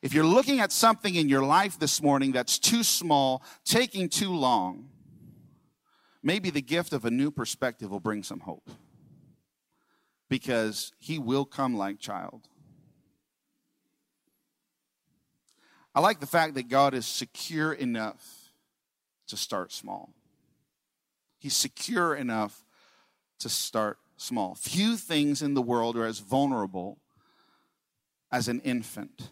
If 0.00 0.14
you're 0.14 0.24
looking 0.24 0.60
at 0.60 0.72
something 0.72 1.14
in 1.14 1.28
your 1.28 1.42
life 1.42 1.78
this 1.78 2.00
morning 2.00 2.32
that's 2.32 2.58
too 2.58 2.82
small, 2.82 3.42
taking 3.64 4.08
too 4.08 4.32
long, 4.32 4.90
maybe 6.22 6.50
the 6.50 6.62
gift 6.62 6.92
of 6.92 7.04
a 7.04 7.10
new 7.10 7.30
perspective 7.30 7.90
will 7.90 8.00
bring 8.00 8.22
some 8.22 8.40
hope. 8.40 8.70
Because 10.28 10.92
he 10.98 11.18
will 11.18 11.44
come 11.44 11.76
like 11.76 11.98
child. 11.98 12.48
I 15.94 16.00
like 16.00 16.20
the 16.20 16.26
fact 16.26 16.54
that 16.54 16.68
God 16.68 16.94
is 16.94 17.06
secure 17.06 17.72
enough 17.72 18.37
to 19.28 19.36
start 19.36 19.72
small. 19.72 20.12
He's 21.38 21.54
secure 21.54 22.14
enough 22.14 22.64
to 23.38 23.48
start 23.48 23.98
small. 24.16 24.54
Few 24.54 24.96
things 24.96 25.40
in 25.42 25.54
the 25.54 25.62
world 25.62 25.96
are 25.96 26.06
as 26.06 26.18
vulnerable 26.18 26.98
as 28.30 28.48
an 28.48 28.60
infant, 28.60 29.30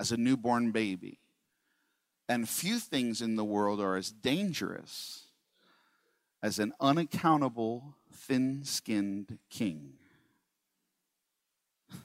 as 0.00 0.10
a 0.10 0.16
newborn 0.16 0.70
baby. 0.72 1.20
And 2.28 2.48
few 2.48 2.78
things 2.78 3.20
in 3.20 3.36
the 3.36 3.44
world 3.44 3.80
are 3.80 3.96
as 3.96 4.10
dangerous 4.10 5.26
as 6.42 6.58
an 6.58 6.72
unaccountable, 6.80 7.96
thin 8.10 8.64
skinned 8.64 9.38
king. 9.50 9.94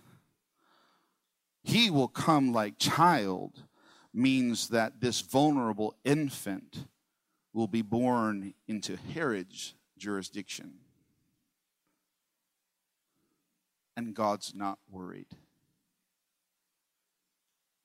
He 1.64 1.92
will 1.92 2.08
come 2.08 2.52
like 2.52 2.80
child 2.80 3.64
means 4.20 4.70
that 4.70 5.02
this 5.02 5.22
vulnerable 5.22 5.96
infant 6.04 6.86
will 7.54 7.68
be 7.68 7.82
born 7.82 8.54
into 8.68 8.98
Herod's 9.14 9.74
jurisdiction. 9.98 10.74
And 13.98 14.14
God's 14.14 14.54
not 14.54 14.80
worried. 14.90 15.28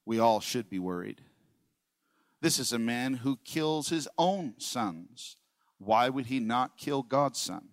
We 0.05 0.19
all 0.19 0.41
should 0.41 0.69
be 0.69 0.79
worried. 0.79 1.23
This 2.41 2.59
is 2.59 2.73
a 2.73 2.79
man 2.79 3.15
who 3.15 3.39
kills 3.45 3.89
his 3.89 4.07
own 4.19 4.55
sons. 4.59 5.37
Why 5.79 6.09
would 6.09 6.27
he 6.27 6.41
not 6.41 6.77
kill 6.77 7.03
God's 7.03 7.41
son? 7.41 7.69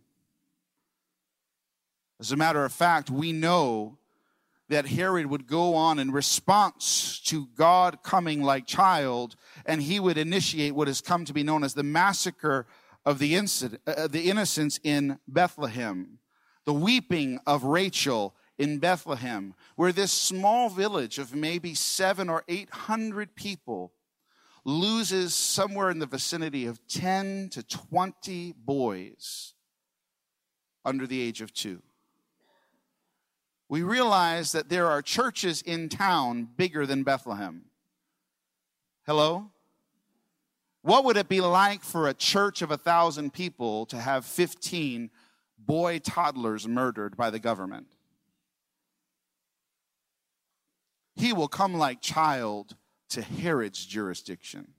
As 2.19 2.31
a 2.31 2.37
matter 2.37 2.63
of 2.63 2.71
fact, 2.71 3.09
we 3.09 3.31
know 3.31 3.97
that 4.71 4.87
Herod 4.87 5.25
would 5.25 5.47
go 5.47 5.75
on 5.75 5.99
in 5.99 6.11
response 6.11 7.19
to 7.25 7.47
God 7.57 8.03
coming 8.03 8.41
like 8.41 8.65
child, 8.65 9.35
and 9.65 9.81
he 9.81 9.99
would 9.99 10.17
initiate 10.17 10.73
what 10.73 10.87
has 10.87 11.01
come 11.01 11.25
to 11.25 11.33
be 11.33 11.43
known 11.43 11.65
as 11.65 11.73
the 11.73 11.83
massacre 11.83 12.65
of 13.05 13.19
the, 13.19 13.35
incident, 13.35 13.81
uh, 13.85 14.07
the 14.07 14.29
innocents 14.29 14.79
in 14.81 15.19
Bethlehem, 15.27 16.19
the 16.65 16.73
weeping 16.73 17.37
of 17.45 17.65
Rachel 17.65 18.33
in 18.57 18.79
Bethlehem, 18.79 19.55
where 19.75 19.91
this 19.91 20.13
small 20.13 20.69
village 20.69 21.19
of 21.19 21.35
maybe 21.35 21.73
seven 21.73 22.29
or 22.29 22.45
eight 22.47 22.69
hundred 22.69 23.35
people 23.35 23.91
loses 24.63 25.35
somewhere 25.35 25.89
in 25.89 25.99
the 25.99 26.05
vicinity 26.05 26.65
of 26.65 26.79
10 26.87 27.49
to 27.49 27.63
20 27.63 28.53
boys 28.57 29.53
under 30.85 31.05
the 31.05 31.19
age 31.19 31.41
of 31.41 31.51
two 31.51 31.81
we 33.71 33.83
realize 33.83 34.51
that 34.51 34.67
there 34.67 34.87
are 34.87 35.01
churches 35.01 35.61
in 35.61 35.87
town 35.87 36.45
bigger 36.57 36.85
than 36.85 37.03
Bethlehem. 37.03 37.63
Hello? 39.05 39.49
What 40.81 41.05
would 41.05 41.15
it 41.15 41.29
be 41.29 41.39
like 41.39 41.81
for 41.81 42.09
a 42.09 42.13
church 42.13 42.61
of 42.61 42.69
a 42.69 42.75
thousand 42.75 43.31
people 43.31 43.85
to 43.85 43.95
have 43.95 44.25
15 44.25 45.09
boy 45.57 45.99
toddlers 45.99 46.67
murdered 46.67 47.15
by 47.15 47.29
the 47.29 47.39
government? 47.39 47.87
He 51.15 51.31
will 51.31 51.47
come 51.47 51.73
like 51.73 52.01
child 52.01 52.75
to 53.11 53.21
Herod's 53.21 53.85
jurisdiction. 53.85 54.73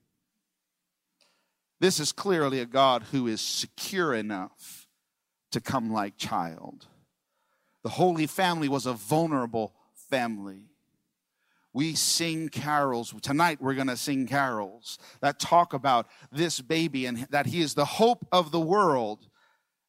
This 1.81 1.99
is 1.99 2.13
clearly 2.13 2.61
a 2.61 2.67
God 2.67 3.05
who 3.05 3.27
is 3.27 3.41
secure 3.41 4.13
enough 4.13 4.87
to 5.51 5.63
come 5.63 5.91
like 5.91 6.19
child. 6.19 6.89
The 7.83 7.91
Holy 7.91 8.27
Family 8.27 8.69
was 8.69 8.87
a 8.87 8.93
vulnerable 8.93 9.75
family. 10.09 10.65
We 11.73 11.95
sing 11.95 12.49
carols. 12.49 13.15
Tonight 13.23 13.61
we're 13.61 13.75
going 13.75 13.87
to 13.87 13.97
sing 13.97 14.27
carols 14.27 14.99
that 15.21 15.41
talk 15.41 15.73
about 15.73 16.07
this 16.31 16.61
baby 16.61 17.07
and 17.07 17.27
that 17.31 17.47
he 17.47 17.61
is 17.61 17.75
the 17.75 17.85
hope 17.85 18.27
of 18.31 18.51
the 18.51 18.61
world. 18.61 19.27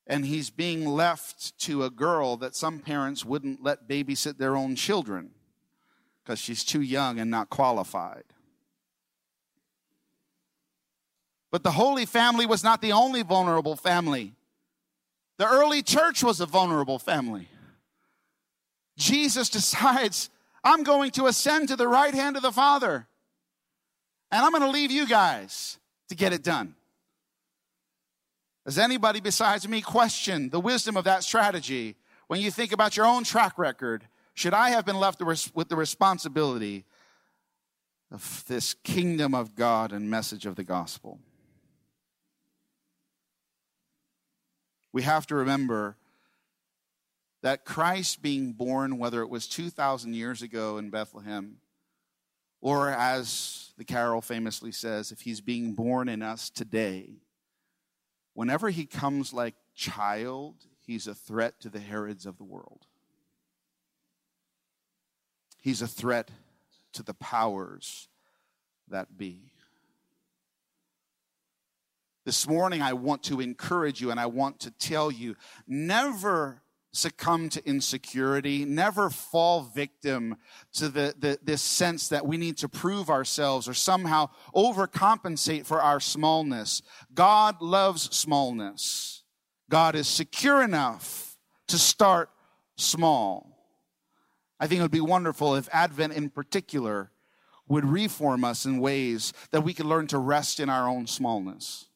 And 0.07 0.25
he's 0.25 0.49
being 0.49 0.85
left 0.85 1.57
to 1.59 1.83
a 1.83 1.89
girl 1.89 2.35
that 2.37 2.55
some 2.55 2.79
parents 2.79 3.23
wouldn't 3.23 3.63
let 3.63 3.87
babysit 3.87 4.37
their 4.37 4.55
own 4.55 4.75
children 4.75 5.31
because 6.23 6.39
she's 6.39 6.63
too 6.63 6.81
young 6.81 7.19
and 7.19 7.29
not 7.29 7.49
qualified. 7.49 8.23
But 11.51 11.63
the 11.63 11.71
Holy 11.71 12.05
Family 12.05 12.45
was 12.45 12.63
not 12.63 12.81
the 12.81 12.93
only 12.93 13.21
vulnerable 13.21 13.75
family. 13.75 14.33
The 15.37 15.47
early 15.47 15.83
church 15.83 16.23
was 16.23 16.39
a 16.41 16.45
vulnerable 16.45 16.97
family. 16.97 17.47
Jesus 18.97 19.49
decides, 19.49 20.29
I'm 20.63 20.83
going 20.83 21.11
to 21.11 21.25
ascend 21.25 21.69
to 21.69 21.75
the 21.75 21.87
right 21.87 22.13
hand 22.13 22.37
of 22.37 22.43
the 22.43 22.51
Father. 22.51 23.07
And 24.31 24.43
I'm 24.43 24.51
going 24.51 24.63
to 24.63 24.69
leave 24.69 24.91
you 24.91 25.07
guys 25.07 25.77
to 26.09 26.15
get 26.15 26.33
it 26.33 26.43
done. 26.43 26.75
Does 28.65 28.77
anybody 28.77 29.19
besides 29.19 29.67
me 29.67 29.81
question 29.81 30.49
the 30.49 30.59
wisdom 30.59 30.95
of 30.95 31.03
that 31.03 31.23
strategy 31.23 31.95
when 32.27 32.39
you 32.39 32.49
think 32.49 32.71
about 32.71 32.95
your 32.95 33.05
own 33.05 33.23
track 33.23 33.57
record? 33.57 34.07
Should 34.35 34.53
I 34.53 34.69
have 34.69 34.85
been 34.85 34.99
left 34.99 35.21
with 35.21 35.69
the 35.69 35.75
responsibility 35.75 36.85
of 38.09 38.43
this 38.47 38.73
kingdom 38.83 39.35
of 39.35 39.55
God 39.55 39.91
and 39.91 40.09
message 40.09 40.45
of 40.45 40.55
the 40.55 40.63
gospel? 40.63 41.19
We 44.93 45.01
have 45.01 45.27
to 45.27 45.35
remember 45.35 45.97
that 47.43 47.65
Christ 47.65 48.21
being 48.21 48.53
born, 48.53 48.97
whether 48.97 49.21
it 49.21 49.29
was 49.29 49.47
2,000 49.47 50.13
years 50.15 50.41
ago 50.41 50.77
in 50.77 50.89
Bethlehem, 50.89 51.57
or 52.61 52.89
as 52.89 53.73
the 53.77 53.83
carol 53.83 54.21
famously 54.21 54.71
says, 54.71 55.11
if 55.11 55.21
he's 55.21 55.41
being 55.41 55.73
born 55.73 56.07
in 56.07 56.21
us 56.21 56.49
today, 56.49 57.09
whenever 58.33 58.69
he 58.69 58.85
comes 58.85 59.33
like 59.33 59.55
child, 59.75 60.55
he's 60.87 61.05
a 61.05 61.13
threat 61.13 61.59
to 61.59 61.69
the 61.69 61.81
Herods 61.81 62.25
of 62.25 62.37
the 62.37 62.45
world. 62.45 62.85
He's 65.61 65.81
a 65.81 65.87
threat 65.87 66.31
to 66.93 67.03
the 67.03 67.13
powers 67.13 68.07
that 68.87 69.17
be. 69.17 69.51
This 72.25 72.47
morning, 72.47 72.81
I 72.81 72.93
want 72.93 73.23
to 73.23 73.41
encourage 73.41 73.99
you 73.99 74.11
and 74.11 74.19
I 74.19 74.27
want 74.27 74.61
to 74.61 74.71
tell 74.71 75.11
you 75.11 75.35
never 75.67 76.62
succumb 76.93 77.49
to 77.49 77.67
insecurity, 77.67 78.65
never 78.65 79.09
fall 79.09 79.63
victim 79.63 80.37
to 80.73 80.87
the, 80.87 81.13
the, 81.17 81.39
this 81.43 81.61
sense 81.61 82.07
that 82.09 82.25
we 82.25 82.37
need 82.37 82.55
to 82.57 82.69
prove 82.69 83.09
ourselves 83.09 83.67
or 83.67 83.73
somehow 83.73 84.29
overcompensate 84.55 85.65
for 85.65 85.81
our 85.81 85.99
smallness. 85.99 86.81
God 87.13 87.61
loves 87.61 88.15
smallness. 88.15 89.23
God 89.69 89.95
is 89.95 90.07
secure 90.07 90.63
enough 90.63 91.35
to 91.67 91.79
start 91.79 92.29
small. 92.77 93.49
I 94.59 94.67
think 94.67 94.79
it 94.79 94.83
would 94.83 94.91
be 94.91 95.01
wonderful 95.01 95.55
if 95.55 95.67
Advent 95.73 96.13
in 96.13 96.29
particular 96.29 97.11
would 97.67 97.85
reform 97.85 98.43
us 98.43 98.65
in 98.65 98.79
ways 98.79 99.33
that 99.51 99.61
we 99.61 99.73
could 99.73 99.87
learn 99.87 100.05
to 100.07 100.19
rest 100.19 100.59
in 100.59 100.69
our 100.69 100.87
own 100.87 101.07
smallness 101.07 101.87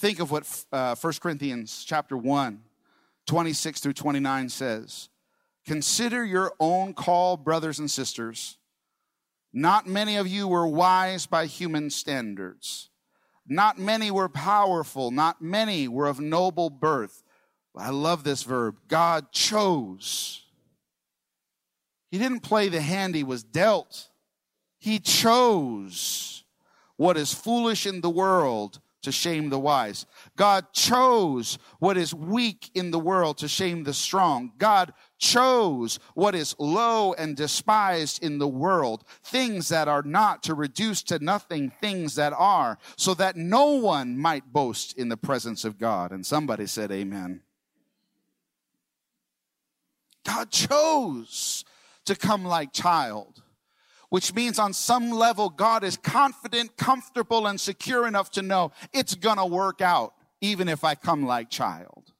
think 0.00 0.18
of 0.18 0.30
what 0.30 0.64
uh, 0.72 0.94
1 0.94 1.12
Corinthians 1.20 1.84
chapter 1.86 2.16
1, 2.16 2.62
26 3.26 3.80
through 3.80 3.92
29 3.92 4.48
says. 4.48 5.10
Consider 5.66 6.24
your 6.24 6.54
own 6.58 6.94
call, 6.94 7.36
brothers 7.36 7.78
and 7.78 7.90
sisters. 7.90 8.56
Not 9.52 9.86
many 9.86 10.16
of 10.16 10.26
you 10.26 10.48
were 10.48 10.66
wise 10.66 11.26
by 11.26 11.44
human 11.44 11.90
standards. 11.90 12.88
Not 13.46 13.78
many 13.78 14.10
were 14.10 14.30
powerful. 14.30 15.10
Not 15.10 15.42
many 15.42 15.86
were 15.86 16.06
of 16.06 16.18
noble 16.18 16.70
birth. 16.70 17.22
I 17.76 17.90
love 17.90 18.24
this 18.24 18.42
verb. 18.42 18.76
God 18.88 19.32
chose. 19.32 20.44
He 22.10 22.16
didn't 22.16 22.40
play 22.40 22.70
the 22.70 22.80
hand 22.80 23.14
he 23.14 23.22
was 23.22 23.42
dealt. 23.42 24.08
He 24.78 24.98
chose 24.98 26.44
what 26.96 27.18
is 27.18 27.34
foolish 27.34 27.86
in 27.86 28.00
the 28.00 28.10
world 28.10 28.80
to 29.02 29.12
shame 29.12 29.50
the 29.50 29.58
wise. 29.58 30.06
God 30.36 30.72
chose 30.72 31.58
what 31.78 31.96
is 31.96 32.14
weak 32.14 32.70
in 32.74 32.90
the 32.90 32.98
world 32.98 33.38
to 33.38 33.48
shame 33.48 33.84
the 33.84 33.94
strong. 33.94 34.52
God 34.58 34.92
chose 35.18 35.98
what 36.14 36.34
is 36.34 36.54
low 36.58 37.12
and 37.14 37.36
despised 37.36 38.22
in 38.22 38.38
the 38.38 38.48
world, 38.48 39.04
things 39.24 39.68
that 39.68 39.88
are 39.88 40.02
not 40.02 40.42
to 40.44 40.54
reduce 40.54 41.02
to 41.04 41.18
nothing 41.18 41.72
things 41.80 42.14
that 42.16 42.32
are, 42.32 42.78
so 42.96 43.14
that 43.14 43.36
no 43.36 43.72
one 43.72 44.16
might 44.16 44.52
boast 44.52 44.96
in 44.96 45.08
the 45.08 45.16
presence 45.16 45.64
of 45.64 45.78
God. 45.78 46.12
And 46.12 46.24
somebody 46.24 46.66
said, 46.66 46.90
Amen. 46.90 47.42
God 50.24 50.50
chose 50.50 51.64
to 52.04 52.14
come 52.14 52.44
like 52.44 52.72
child 52.72 53.42
which 54.10 54.34
means 54.34 54.58
on 54.58 54.72
some 54.72 55.10
level, 55.10 55.48
God 55.48 55.82
is 55.82 55.96
confident, 55.96 56.76
comfortable, 56.76 57.46
and 57.46 57.58
secure 57.60 58.06
enough 58.06 58.30
to 58.32 58.42
know 58.42 58.72
it's 58.92 59.14
gonna 59.14 59.46
work 59.46 59.80
out, 59.80 60.14
even 60.40 60.68
if 60.68 60.84
I 60.84 60.94
come 60.94 61.24
like 61.24 61.48
child. 61.48 62.12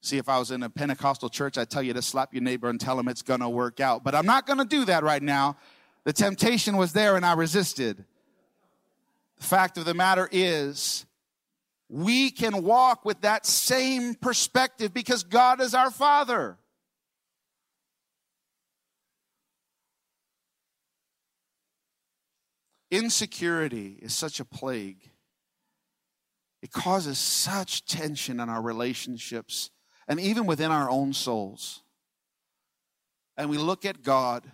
See, 0.00 0.18
if 0.18 0.28
I 0.28 0.38
was 0.38 0.52
in 0.52 0.62
a 0.62 0.70
Pentecostal 0.70 1.28
church, 1.28 1.58
I'd 1.58 1.68
tell 1.68 1.82
you 1.82 1.92
to 1.92 2.02
slap 2.02 2.32
your 2.32 2.42
neighbor 2.42 2.68
and 2.68 2.80
tell 2.80 2.98
him 2.98 3.08
it's 3.08 3.22
gonna 3.22 3.50
work 3.50 3.80
out. 3.80 4.04
But 4.04 4.14
I'm 4.14 4.26
not 4.26 4.46
gonna 4.46 4.64
do 4.64 4.84
that 4.84 5.02
right 5.02 5.22
now. 5.22 5.56
The 6.04 6.12
temptation 6.12 6.76
was 6.76 6.92
there 6.92 7.16
and 7.16 7.26
I 7.26 7.32
resisted. 7.32 8.04
The 9.38 9.44
fact 9.44 9.76
of 9.76 9.84
the 9.84 9.94
matter 9.94 10.28
is, 10.30 11.04
we 11.88 12.30
can 12.30 12.62
walk 12.62 13.04
with 13.04 13.22
that 13.22 13.44
same 13.44 14.14
perspective 14.14 14.94
because 14.94 15.24
God 15.24 15.60
is 15.60 15.74
our 15.74 15.90
Father. 15.90 16.58
Insecurity 22.90 23.98
is 24.00 24.14
such 24.14 24.38
a 24.38 24.44
plague. 24.44 25.10
It 26.62 26.72
causes 26.72 27.18
such 27.18 27.84
tension 27.84 28.40
in 28.40 28.48
our 28.48 28.62
relationships 28.62 29.70
and 30.08 30.20
even 30.20 30.46
within 30.46 30.70
our 30.70 30.88
own 30.88 31.12
souls. 31.12 31.82
And 33.36 33.50
we 33.50 33.58
look 33.58 33.84
at 33.84 34.02
God, 34.02 34.44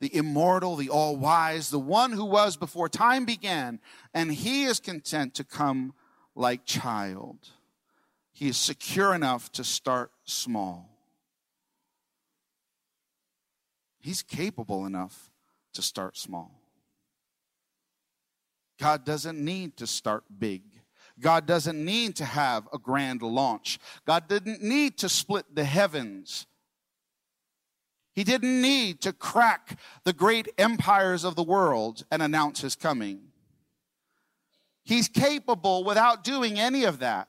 the 0.00 0.14
immortal, 0.14 0.76
the 0.76 0.90
all 0.90 1.16
wise, 1.16 1.70
the 1.70 1.78
one 1.78 2.12
who 2.12 2.24
was 2.24 2.56
before 2.56 2.88
time 2.88 3.24
began, 3.24 3.80
and 4.14 4.32
he 4.32 4.64
is 4.64 4.78
content 4.78 5.34
to 5.34 5.44
come 5.44 5.94
like 6.34 6.64
child. 6.64 7.48
He 8.32 8.48
is 8.48 8.56
secure 8.56 9.14
enough 9.14 9.50
to 9.52 9.64
start 9.64 10.12
small. 10.24 10.88
He's 13.98 14.22
capable 14.22 14.86
enough 14.86 15.29
to 15.74 15.82
start 15.82 16.16
small. 16.16 16.60
God 18.78 19.04
doesn't 19.04 19.38
need 19.38 19.76
to 19.76 19.86
start 19.86 20.24
big. 20.38 20.62
God 21.20 21.46
doesn't 21.46 21.84
need 21.84 22.16
to 22.16 22.24
have 22.24 22.66
a 22.72 22.78
grand 22.78 23.20
launch. 23.20 23.78
God 24.06 24.26
didn't 24.26 24.62
need 24.62 24.96
to 24.98 25.08
split 25.08 25.54
the 25.54 25.64
heavens. 25.64 26.46
He 28.14 28.24
didn't 28.24 28.60
need 28.60 29.02
to 29.02 29.12
crack 29.12 29.78
the 30.04 30.12
great 30.12 30.48
empires 30.58 31.24
of 31.24 31.36
the 31.36 31.42
world 31.42 32.04
and 32.10 32.22
announce 32.22 32.60
his 32.60 32.74
coming. 32.74 33.20
He's 34.82 35.08
capable 35.08 35.84
without 35.84 36.24
doing 36.24 36.58
any 36.58 36.84
of 36.84 36.98
that. 37.00 37.28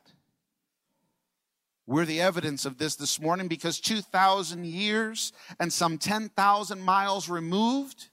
We're 1.85 2.05
the 2.05 2.21
evidence 2.21 2.65
of 2.65 2.77
this 2.77 2.95
this 2.95 3.19
morning 3.19 3.47
because 3.47 3.79
2,000 3.79 4.65
years 4.65 5.33
and 5.59 5.73
some 5.73 5.97
10,000 5.97 6.79
miles 6.79 7.27
removed, 7.27 8.07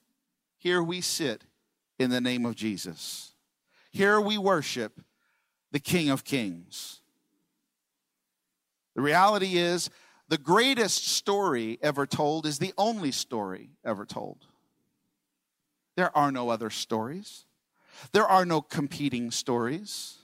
here 0.58 0.82
we 0.82 1.00
sit 1.00 1.44
in 1.98 2.10
the 2.10 2.20
name 2.20 2.44
of 2.44 2.56
Jesus. 2.56 3.32
Here 3.90 4.20
we 4.20 4.36
worship 4.36 5.00
the 5.72 5.80
King 5.80 6.10
of 6.10 6.24
Kings. 6.24 7.00
The 8.94 9.02
reality 9.02 9.56
is, 9.56 9.90
the 10.28 10.38
greatest 10.38 11.06
story 11.06 11.78
ever 11.80 12.06
told 12.06 12.44
is 12.44 12.58
the 12.58 12.74
only 12.76 13.12
story 13.12 13.70
ever 13.84 14.04
told. 14.04 14.44
There 15.96 16.14
are 16.16 16.30
no 16.30 16.50
other 16.50 16.70
stories. 16.70 17.46
There 18.12 18.26
are 18.26 18.44
no 18.44 18.60
competing 18.60 19.30
stories. 19.30 20.16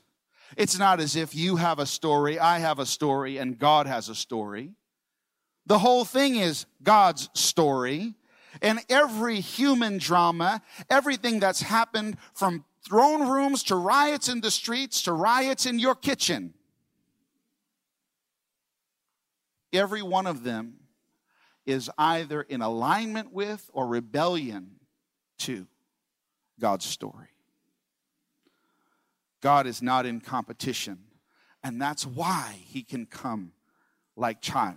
It's 0.57 0.79
not 0.79 1.01
as 1.01 1.17
if 1.17 1.35
you 1.35 1.57
have 1.57 1.79
a 1.79 1.87
story, 1.87 2.39
I 2.39 2.59
have 2.59 2.79
a 2.79 2.87
story, 2.87 3.39
and 3.39 3.59
God 3.59 3.87
has 3.87 4.09
a 4.09 4.15
story. 4.15 4.73
The 5.67 5.79
whole 5.79 6.05
thing 6.05 6.37
is 6.37 6.67
God's 6.83 7.31
story, 7.35 8.15
and 8.63 8.81
every 8.89 9.41
human 9.41 9.99
drama, 9.99 10.63
everything 10.91 11.41
that's 11.41 11.63
happened 11.63 12.17
from 12.35 12.65
throne 12.85 13.29
rooms 13.29 13.63
to 13.65 13.77
riots 13.77 14.29
in 14.29 14.41
the 14.41 14.51
streets 14.51 15.03
to 15.03 15.13
riots 15.13 15.67
in 15.67 15.79
your 15.79 15.95
kitchen. 15.95 16.55
Every 19.73 20.03
one 20.03 20.27
of 20.27 20.45
them 20.45 20.75
is 21.67 21.91
either 21.99 22.43
in 22.43 22.63
alignment 22.63 23.33
with 23.33 23.71
or 23.73 23.87
rebellion 23.87 24.73
to 25.39 25.67
God's 26.61 26.85
story. 26.85 27.29
God 29.41 29.67
is 29.67 29.83
not 29.83 30.07
in 30.07 30.21
competition, 30.21 30.99
and 31.63 31.81
that's 31.81 32.07
why 32.07 32.57
he 32.65 32.83
can 32.83 33.07
come 33.07 33.53
like 34.17 34.41
child. 34.41 34.77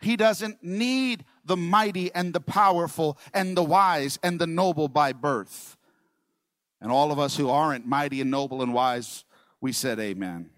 He 0.00 0.16
doesn't 0.16 0.62
need 0.62 1.24
the 1.46 1.56
mighty 1.56 2.12
and 2.14 2.32
the 2.32 2.40
powerful 2.40 3.18
and 3.32 3.56
the 3.56 3.62
wise 3.62 4.18
and 4.22 4.38
the 4.38 4.46
noble 4.46 4.88
by 4.88 5.12
birth. 5.12 5.76
And 6.80 6.92
all 6.92 7.12
of 7.12 7.18
us 7.18 7.36
who 7.36 7.48
aren't 7.48 7.86
mighty 7.86 8.20
and 8.20 8.30
noble 8.30 8.62
and 8.62 8.74
wise, 8.74 9.24
we 9.60 9.72
said 9.72 9.98
amen. 9.98 10.50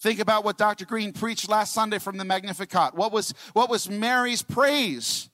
Think 0.00 0.20
about 0.20 0.44
what 0.44 0.56
Dr. 0.56 0.84
Green 0.84 1.12
preached 1.12 1.48
last 1.48 1.74
Sunday 1.74 1.98
from 1.98 2.18
the 2.18 2.24
Magnificat. 2.24 2.94
What 2.94 3.12
was, 3.12 3.34
what 3.52 3.68
was 3.68 3.90
Mary's 3.90 4.42
praise? 4.42 5.28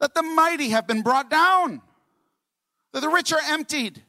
That 0.00 0.14
the 0.14 0.22
mighty 0.22 0.68
have 0.68 0.86
been 0.86 1.02
brought 1.02 1.28
down, 1.28 1.82
that 2.92 3.00
the 3.00 3.08
rich 3.08 3.32
are 3.32 3.40
emptied, 3.48 4.02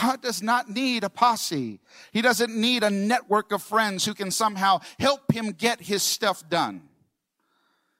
God 0.00 0.20
does 0.20 0.42
not 0.42 0.68
need 0.68 1.04
a 1.04 1.10
posse. 1.10 1.80
He 2.12 2.22
doesn't 2.22 2.54
need 2.54 2.82
a 2.82 2.90
network 2.90 3.52
of 3.52 3.62
friends 3.62 4.04
who 4.04 4.14
can 4.14 4.30
somehow 4.30 4.80
help 4.98 5.32
him 5.32 5.52
get 5.52 5.80
his 5.80 6.02
stuff 6.02 6.46
done. 6.48 6.82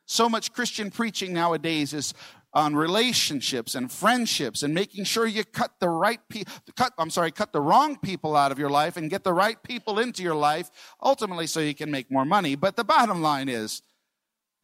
So 0.04 0.28
much 0.28 0.52
Christian 0.52 0.90
preaching 0.90 1.32
nowadays 1.32 1.92
is 1.94 2.14
on 2.52 2.74
relationships 2.74 3.74
and 3.74 3.90
friendships 3.90 4.62
and 4.62 4.72
making 4.72 5.04
sure 5.04 5.26
you 5.26 5.44
cut 5.44 5.72
the 5.80 5.88
right 5.88 6.20
people, 6.28 6.52
cut, 6.74 6.92
I'm 6.96 7.10
sorry, 7.10 7.30
cut 7.30 7.52
the 7.52 7.60
wrong 7.60 7.98
people 7.98 8.36
out 8.36 8.52
of 8.52 8.58
your 8.58 8.70
life 8.70 8.96
and 8.96 9.10
get 9.10 9.24
the 9.24 9.32
right 9.32 9.62
people 9.62 9.98
into 9.98 10.22
your 10.22 10.34
life, 10.34 10.70
ultimately 11.02 11.46
so 11.46 11.60
you 11.60 11.74
can 11.74 11.90
make 11.90 12.10
more 12.10 12.24
money. 12.24 12.54
But 12.54 12.76
the 12.76 12.84
bottom 12.84 13.20
line 13.20 13.48
is, 13.48 13.82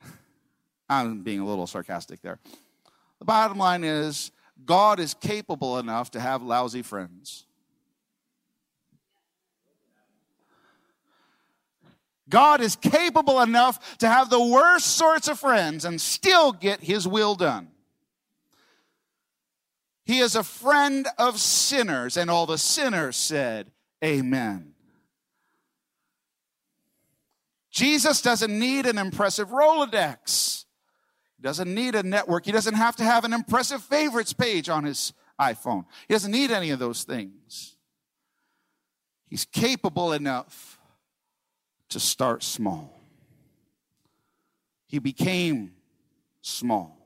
I'm 0.89 1.23
being 1.23 1.41
a 1.41 1.47
little 1.47 1.67
sarcastic 1.67 2.23
there. 2.23 2.39
The 3.19 3.25
bottom 3.25 3.59
line 3.59 3.85
is, 3.85 4.33
God 4.65 5.01
is 5.01 5.15
capable 5.15 5.79
enough 5.79 6.11
to 6.13 6.21
have 6.21 6.43
lousy 6.43 6.83
friends. 6.83 7.47
God 12.29 12.63
is 12.63 12.77
capable 12.77 13.41
enough 13.41 13.99
to 13.99 14.09
have 14.09 14.31
the 14.31 14.43
worst 14.43 14.87
sorts 14.87 15.29
of 15.29 15.39
friends 15.39 15.85
and 15.85 16.01
still 16.01 16.53
get 16.53 16.81
his 16.81 17.07
will 17.07 17.35
done. 17.35 17.69
He 20.05 20.19
is 20.19 20.35
a 20.35 20.43
friend 20.43 21.07
of 21.19 21.39
sinners, 21.39 22.17
and 22.17 22.31
all 22.31 22.47
the 22.47 22.59
sinners 22.59 23.17
said, 23.17 23.71
Amen. 24.03 24.73
Jesus 27.71 28.21
doesn't 28.21 28.59
need 28.59 28.87
an 28.87 28.99
impressive 28.99 29.49
Rolodex. 29.49 30.62
He 31.43 31.49
doesn't 31.49 31.75
need 31.75 31.97
a 31.97 32.05
network. 32.05 32.47
He 32.47 32.53
doesn't 32.53 32.75
have 32.75 32.95
to 32.95 33.03
have 33.03 33.25
an 33.25 33.33
impressive 33.33 33.83
favorites 33.83 34.33
page 34.33 34.69
on 34.69 34.85
his 34.85 35.13
iPhone. 35.41 35.87
He 36.07 36.15
doesn't 36.15 36.31
need 36.31 36.53
any 36.53 36.71
of 36.71 36.79
those 36.79 37.03
things. 37.03 37.75
He's 39.27 39.45
capable 39.45 40.13
enough 40.13 40.79
to 41.89 41.99
start 41.99 42.45
small. 42.45 42.97
He 44.87 45.01
became 45.01 45.73
small. 46.43 46.97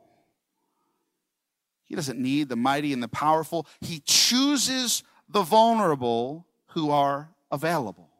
He 1.86 1.94
doesn't 1.94 2.18
need 2.18 2.50
the 2.50 2.56
mighty 2.56 2.92
and 2.92 3.02
the 3.02 3.08
powerful. 3.08 3.66
He 3.80 4.02
chooses 4.04 5.02
the 5.30 5.44
vulnerable 5.44 6.46
who 6.72 6.90
are 6.90 7.30
available. 7.50 8.10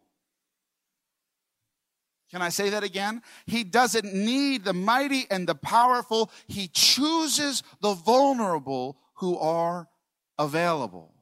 Can 2.36 2.42
I 2.42 2.50
say 2.50 2.68
that 2.68 2.84
again? 2.84 3.22
He 3.46 3.64
doesn't 3.64 4.12
need 4.12 4.62
the 4.62 4.74
mighty 4.74 5.24
and 5.30 5.48
the 5.48 5.54
powerful. 5.54 6.30
He 6.46 6.68
chooses 6.68 7.62
the 7.80 7.94
vulnerable 7.94 8.98
who 9.14 9.38
are 9.38 9.88
available. 10.38 11.14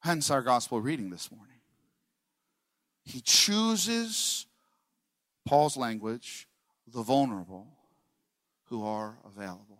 Hence 0.00 0.30
our 0.30 0.42
gospel 0.42 0.78
reading 0.78 1.08
this 1.08 1.32
morning. 1.32 1.56
He 3.02 3.22
chooses, 3.22 4.46
Paul's 5.46 5.78
language, 5.78 6.48
the 6.86 7.00
vulnerable 7.00 7.68
who 8.64 8.84
are 8.84 9.16
available. 9.24 9.78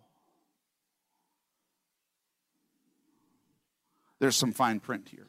There's 4.17 4.35
some 4.35 4.53
fine 4.53 4.79
print 4.79 5.09
here. 5.09 5.27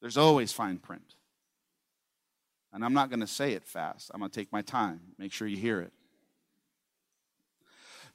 There's 0.00 0.16
always 0.16 0.52
fine 0.52 0.78
print. 0.78 1.16
And 2.72 2.84
I'm 2.84 2.94
not 2.94 3.10
going 3.10 3.20
to 3.20 3.26
say 3.26 3.52
it 3.52 3.64
fast. 3.64 4.10
I'm 4.12 4.20
going 4.20 4.30
to 4.30 4.38
take 4.38 4.52
my 4.52 4.62
time, 4.62 5.00
make 5.18 5.32
sure 5.32 5.48
you 5.48 5.56
hear 5.56 5.80
it. 5.80 5.92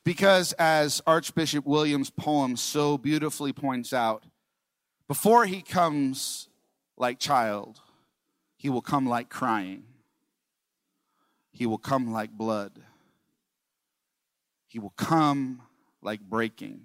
Because, 0.03 0.53
as 0.53 1.01
Archbishop 1.07 1.65
Williams' 1.65 2.09
poem 2.09 2.57
so 2.57 2.97
beautifully 2.97 3.53
points 3.53 3.93
out, 3.93 4.23
before 5.07 5.45
he 5.45 5.61
comes 5.61 6.49
like 6.97 7.19
child, 7.19 7.79
he 8.57 8.69
will 8.69 8.81
come 8.81 9.07
like 9.07 9.29
crying. 9.29 9.83
He 11.51 11.65
will 11.65 11.77
come 11.77 12.11
like 12.11 12.31
blood. 12.31 12.79
He 14.67 14.79
will 14.79 14.93
come 14.97 15.61
like 16.01 16.21
breaking. 16.21 16.81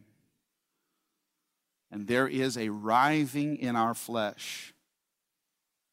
And 1.90 2.06
there 2.06 2.28
is 2.28 2.56
a 2.56 2.68
writhing 2.68 3.56
in 3.56 3.74
our 3.74 3.94
flesh 3.94 4.74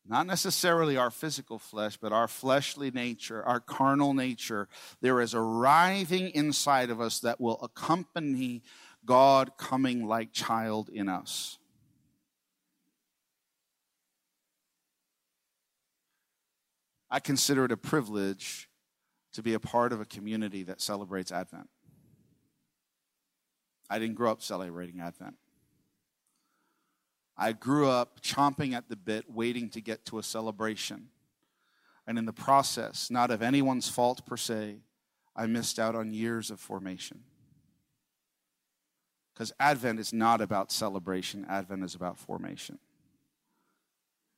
not 0.08 0.28
necessarily 0.28 0.98
our 0.98 1.10
physical 1.10 1.58
flesh, 1.58 1.98
but 1.98 2.12
our 2.12 2.28
fleshly 2.28 2.92
nature, 2.92 3.44
our 3.44 3.60
carnal 3.60 4.14
nature, 4.14 4.68
there 5.02 5.20
is 5.20 5.34
a 5.34 5.42
writhing 5.42 6.30
inside 6.30 6.90
of 6.90 7.02
us 7.02 7.20
that 7.22 7.42
will 7.42 7.60
accompany 7.62 8.62
God 9.06 9.58
coming 9.58 10.08
like 10.08 10.32
child 10.32 10.90
in 10.90 11.10
us. 11.10 11.58
I 17.10 17.20
consider 17.20 17.66
it 17.66 17.72
a 17.72 17.78
privilege 17.78 18.70
to 19.34 19.42
be 19.42 19.54
a 19.54 19.60
part 19.60 19.92
of 19.92 20.02
a 20.02 20.06
community 20.06 20.64
that 20.64 20.82
celebrates 20.82 21.32
Advent. 21.32 21.70
I 23.90 24.00
didn't 24.00 24.16
grow 24.16 24.32
up 24.32 24.42
celebrating 24.42 25.00
Advent. 25.00 25.36
I 27.38 27.52
grew 27.52 27.90
up 27.90 28.22
chomping 28.22 28.74
at 28.74 28.88
the 28.88 28.96
bit, 28.96 29.30
waiting 29.30 29.70
to 29.72 29.82
get 29.82 30.06
to 30.06 30.20
a 30.20 30.24
celebration. 30.24 31.10
And 32.08 32.18
in 32.18 32.26
the 32.26 32.34
process, 32.34 33.10
not 33.10 33.32
of 33.32 33.42
anyone's 33.42 33.90
fault 33.90 34.26
per 34.26 34.38
se, 34.38 34.78
I 35.36 35.48
missed 35.48 35.80
out 35.80 35.96
on 35.96 36.14
years 36.14 36.50
of 36.50 36.60
formation. 36.60 37.24
Because 39.34 39.52
Advent 39.60 40.00
is 40.00 40.14
not 40.14 40.40
about 40.40 40.72
celebration, 40.72 41.46
Advent 41.50 41.84
is 41.84 41.94
about 41.94 42.18
formation. 42.18 42.80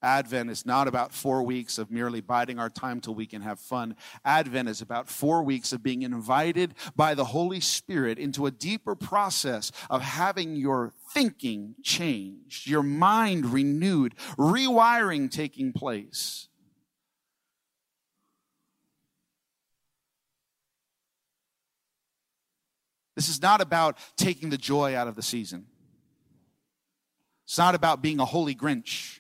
Advent 0.04 0.52
is 0.52 0.66
not 0.66 0.88
about 0.88 1.12
four 1.12 1.42
weeks 1.42 1.80
of 1.80 1.90
merely 1.90 2.22
biding 2.22 2.60
our 2.60 2.70
time 2.70 3.02
till 3.02 3.16
we 3.16 3.26
can 3.26 3.42
have 3.42 3.60
fun. 3.60 3.96
Advent 4.24 4.70
is 4.70 4.80
about 4.80 5.10
four 5.10 5.42
weeks 5.42 5.74
of 5.74 5.82
being 5.82 6.04
invited 6.04 6.76
by 6.96 7.16
the 7.16 7.26
Holy 7.26 7.60
Spirit 7.60 8.20
into 8.20 8.46
a 8.46 8.52
deeper 8.52 8.96
process 8.96 9.72
of 9.90 10.04
having 10.04 10.56
your 10.56 10.94
thinking 11.14 11.74
changed, 11.82 12.68
your 12.68 12.84
mind 12.84 13.48
renewed, 13.48 14.14
rewiring 14.38 15.32
taking 15.32 15.74
place. 15.74 16.48
This 23.16 23.30
is 23.30 23.42
not 23.42 23.62
about 23.62 23.98
taking 24.16 24.52
the 24.52 24.60
joy 24.60 24.96
out 24.96 25.08
of 25.08 25.16
the 25.16 25.24
season. 25.24 25.66
It's 27.48 27.58
not 27.58 27.74
about 27.74 28.04
being 28.04 28.20
a 28.20 28.26
holy 28.26 28.54
Grinch. 28.54 29.17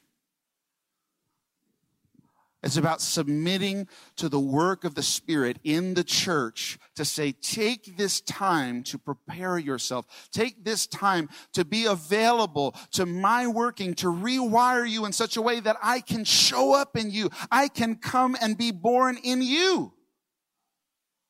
It's 2.63 2.77
about 2.77 3.01
submitting 3.01 3.87
to 4.15 4.29
the 4.29 4.39
work 4.39 4.83
of 4.83 4.95
the 4.95 5.03
Spirit 5.03 5.59
in 5.63 5.93
the 5.93 6.03
church 6.03 6.79
to 6.95 7.05
say, 7.05 7.31
take 7.31 7.97
this 7.97 8.19
time 8.19 8.81
to 8.83 8.97
prepare 8.97 9.59
yourself. 9.59 10.29
Take 10.31 10.65
this 10.65 10.87
time 10.87 11.29
to 11.53 11.63
be 11.63 11.85
available 11.85 12.75
to 12.93 13.05
my 13.05 13.45
working, 13.45 13.93
to 13.95 14.07
rewire 14.07 14.89
you 14.89 15.05
in 15.05 15.13
such 15.13 15.37
a 15.37 15.41
way 15.41 15.59
that 15.59 15.77
I 15.83 15.99
can 15.99 16.23
show 16.23 16.73
up 16.73 16.97
in 16.97 17.11
you. 17.11 17.29
I 17.51 17.67
can 17.67 17.95
come 17.95 18.35
and 18.41 18.57
be 18.57 18.71
born 18.71 19.17
in 19.23 19.43
you 19.43 19.93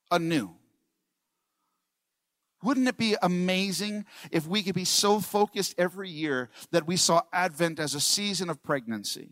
anew. 0.10 0.56
Wouldn't 2.64 2.88
it 2.88 2.98
be 2.98 3.18
amazing 3.22 4.06
if 4.32 4.48
we 4.48 4.64
could 4.64 4.76
be 4.76 4.86
so 4.86 5.20
focused 5.20 5.76
every 5.78 6.10
year 6.10 6.50
that 6.72 6.88
we 6.88 6.96
saw 6.96 7.22
Advent 7.34 7.80
as 7.80 7.94
a 7.94 8.00
season 8.00 8.50
of 8.50 8.64
pregnancy? 8.64 9.32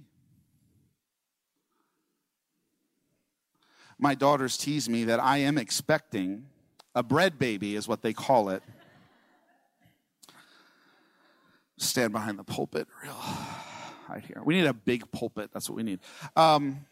My 3.98 4.16
daughters 4.16 4.58
tease 4.58 4.90
me 4.90 5.06
that 5.06 5.20
I 5.20 5.38
am 5.38 5.58
expecting 5.58 6.46
a 6.94 7.04
bread 7.04 7.38
baby, 7.38 7.76
is 7.76 7.88
what 7.88 8.02
they 8.02 8.14
call 8.14 8.50
it. 8.50 8.64
Stand 11.78 12.14
behind 12.14 12.40
the 12.40 12.44
pulpit, 12.44 12.88
real 13.04 13.18
right 14.10 14.24
here. 14.26 14.42
We 14.44 14.56
need 14.56 14.66
a 14.66 14.74
big 14.74 15.12
pulpit. 15.12 15.50
That's 15.54 15.70
what 15.70 15.76
we 15.76 15.84
need. 15.84 16.00
Um, 16.36 16.86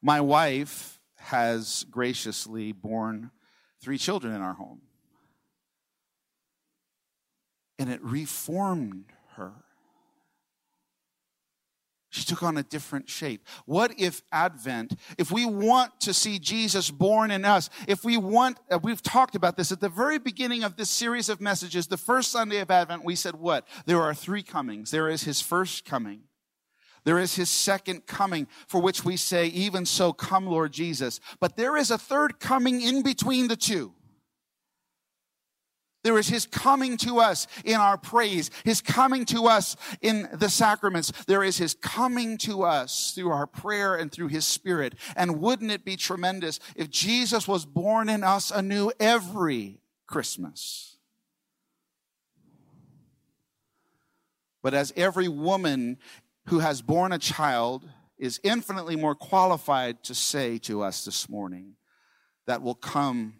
my 0.00 0.20
wife 0.20 1.00
has 1.16 1.84
graciously 1.90 2.72
borne 2.72 3.30
three 3.82 3.98
children 3.98 4.34
in 4.34 4.40
our 4.40 4.54
home, 4.54 4.82
and 7.78 7.90
it 7.90 8.02
reformed 8.02 9.06
her. 9.36 9.52
She 12.14 12.24
took 12.24 12.44
on 12.44 12.56
a 12.56 12.62
different 12.62 13.08
shape. 13.08 13.44
What 13.66 13.92
if 13.98 14.22
Advent, 14.30 14.96
if 15.18 15.32
we 15.32 15.44
want 15.46 16.00
to 16.02 16.14
see 16.14 16.38
Jesus 16.38 16.88
born 16.88 17.32
in 17.32 17.44
us, 17.44 17.70
if 17.88 18.04
we 18.04 18.16
want, 18.16 18.58
uh, 18.70 18.78
we've 18.80 19.02
talked 19.02 19.34
about 19.34 19.56
this 19.56 19.72
at 19.72 19.80
the 19.80 19.88
very 19.88 20.18
beginning 20.18 20.62
of 20.62 20.76
this 20.76 20.90
series 20.90 21.28
of 21.28 21.40
messages, 21.40 21.88
the 21.88 21.96
first 21.96 22.30
Sunday 22.30 22.60
of 22.60 22.70
Advent, 22.70 23.04
we 23.04 23.16
said 23.16 23.34
what? 23.34 23.66
There 23.86 24.00
are 24.00 24.14
three 24.14 24.44
comings. 24.44 24.92
There 24.92 25.08
is 25.08 25.24
his 25.24 25.40
first 25.40 25.84
coming. 25.84 26.20
There 27.02 27.18
is 27.18 27.34
his 27.34 27.50
second 27.50 28.06
coming, 28.06 28.46
for 28.68 28.80
which 28.80 29.04
we 29.04 29.16
say, 29.16 29.48
even 29.48 29.84
so, 29.84 30.12
come 30.12 30.46
Lord 30.46 30.72
Jesus. 30.72 31.18
But 31.40 31.56
there 31.56 31.76
is 31.76 31.90
a 31.90 31.98
third 31.98 32.38
coming 32.38 32.80
in 32.80 33.02
between 33.02 33.48
the 33.48 33.56
two. 33.56 33.92
There 36.04 36.18
is 36.18 36.28
His 36.28 36.46
coming 36.46 36.98
to 36.98 37.18
us 37.18 37.48
in 37.64 37.76
our 37.76 37.96
praise, 37.96 38.50
His 38.62 38.82
coming 38.82 39.24
to 39.26 39.46
us 39.46 39.74
in 40.02 40.28
the 40.34 40.50
sacraments. 40.50 41.10
There 41.26 41.42
is 41.42 41.56
His 41.56 41.74
coming 41.74 42.36
to 42.38 42.62
us 42.62 43.12
through 43.14 43.30
our 43.30 43.46
prayer 43.46 43.96
and 43.96 44.12
through 44.12 44.28
His 44.28 44.46
Spirit. 44.46 44.94
And 45.16 45.40
wouldn't 45.40 45.70
it 45.70 45.84
be 45.84 45.96
tremendous 45.96 46.60
if 46.76 46.90
Jesus 46.90 47.48
was 47.48 47.64
born 47.64 48.10
in 48.10 48.22
us 48.22 48.50
anew 48.50 48.92
every 49.00 49.80
Christmas? 50.06 50.98
But 54.62 54.74
as 54.74 54.92
every 54.96 55.28
woman 55.28 55.98
who 56.48 56.58
has 56.58 56.82
borne 56.82 57.12
a 57.12 57.18
child 57.18 57.88
is 58.18 58.40
infinitely 58.44 58.96
more 58.96 59.14
qualified 59.14 60.04
to 60.04 60.14
say 60.14 60.58
to 60.58 60.82
us 60.82 61.06
this 61.06 61.30
morning, 61.30 61.76
that 62.46 62.60
will 62.60 62.74
come 62.74 63.36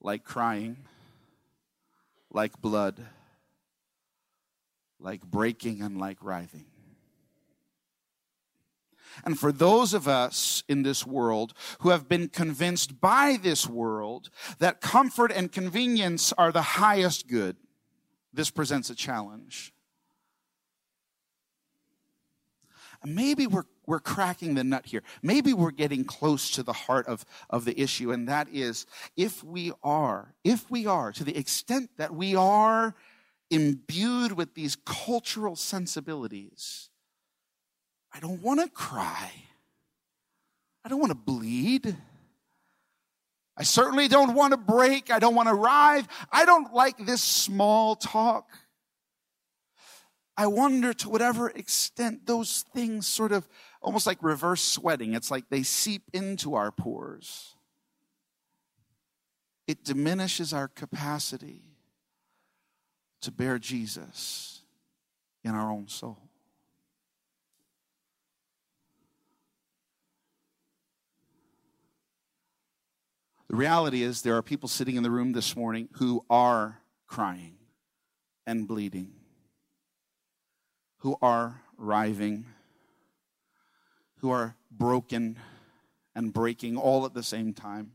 like 0.00 0.24
crying 0.24 0.76
like 2.30 2.60
blood, 2.60 3.04
like 5.00 5.22
breaking 5.22 5.82
and 5.82 5.98
like 5.98 6.18
writhing. 6.20 6.66
And 9.24 9.38
for 9.38 9.52
those 9.52 9.94
of 9.94 10.06
us 10.06 10.62
in 10.68 10.82
this 10.82 11.06
world 11.06 11.54
who 11.80 11.90
have 11.90 12.08
been 12.08 12.28
convinced 12.28 13.00
by 13.00 13.38
this 13.42 13.66
world 13.66 14.30
that 14.58 14.80
comfort 14.80 15.32
and 15.32 15.50
convenience 15.50 16.32
are 16.34 16.52
the 16.52 16.62
highest 16.62 17.26
good, 17.26 17.56
this 18.32 18.50
presents 18.50 18.90
a 18.90 18.94
challenge. 18.94 19.72
Maybe 23.04 23.46
we're, 23.46 23.64
we're 23.88 24.00
cracking 24.00 24.54
the 24.54 24.62
nut 24.62 24.84
here. 24.84 25.02
Maybe 25.22 25.54
we're 25.54 25.70
getting 25.70 26.04
close 26.04 26.50
to 26.52 26.62
the 26.62 26.74
heart 26.74 27.06
of, 27.06 27.24
of 27.48 27.64
the 27.64 27.80
issue, 27.80 28.12
and 28.12 28.28
that 28.28 28.46
is 28.52 28.84
if 29.16 29.42
we 29.42 29.72
are, 29.82 30.34
if 30.44 30.70
we 30.70 30.86
are, 30.86 31.10
to 31.12 31.24
the 31.24 31.36
extent 31.36 31.90
that 31.96 32.14
we 32.14 32.36
are 32.36 32.94
imbued 33.50 34.32
with 34.32 34.54
these 34.54 34.76
cultural 34.84 35.56
sensibilities, 35.56 36.90
I 38.12 38.20
don't 38.20 38.42
want 38.42 38.60
to 38.60 38.68
cry. 38.68 39.32
I 40.84 40.90
don't 40.90 41.00
want 41.00 41.12
to 41.12 41.16
bleed. 41.16 41.96
I 43.56 43.62
certainly 43.62 44.06
don't 44.06 44.34
want 44.34 44.52
to 44.52 44.58
break. 44.58 45.10
I 45.10 45.18
don't 45.18 45.34
want 45.34 45.48
to 45.48 45.54
writhe. 45.54 46.06
I 46.30 46.44
don't 46.44 46.74
like 46.74 46.98
this 46.98 47.22
small 47.22 47.96
talk. 47.96 48.50
I 50.36 50.46
wonder 50.46 50.92
to 50.92 51.08
whatever 51.08 51.48
extent 51.50 52.26
those 52.26 52.64
things 52.74 53.08
sort 53.08 53.32
of 53.32 53.48
almost 53.80 54.06
like 54.06 54.18
reverse 54.22 54.62
sweating. 54.62 55.14
It's 55.14 55.30
like 55.30 55.48
they 55.50 55.62
seep 55.62 56.02
into 56.12 56.54
our 56.54 56.70
pores. 56.70 57.54
It 59.66 59.84
diminishes 59.84 60.52
our 60.52 60.68
capacity 60.68 61.62
to 63.20 63.30
bear 63.30 63.58
Jesus 63.58 64.62
in 65.44 65.54
our 65.54 65.70
own 65.70 65.88
soul. 65.88 66.18
The 73.48 73.56
reality 73.56 74.02
is, 74.02 74.20
there 74.20 74.36
are 74.36 74.42
people 74.42 74.68
sitting 74.68 74.96
in 74.96 75.02
the 75.02 75.10
room 75.10 75.32
this 75.32 75.56
morning 75.56 75.88
who 75.92 76.22
are 76.28 76.80
crying 77.06 77.56
and 78.46 78.68
bleeding, 78.68 79.12
who 80.98 81.16
are 81.22 81.62
writhing, 81.78 82.44
who 84.18 84.30
are 84.30 84.56
broken 84.70 85.38
and 86.14 86.32
breaking 86.32 86.76
all 86.76 87.06
at 87.06 87.14
the 87.14 87.22
same 87.22 87.52
time. 87.52 87.92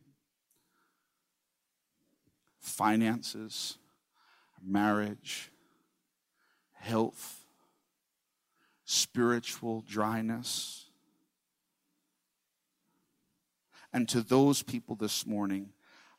Finances, 2.59 3.77
marriage, 4.61 5.51
health, 6.73 7.45
spiritual 8.85 9.83
dryness 9.87 10.83
and 13.93 14.09
to 14.09 14.21
those 14.21 14.63
people 14.63 14.95
this 14.95 15.25
morning, 15.25 15.69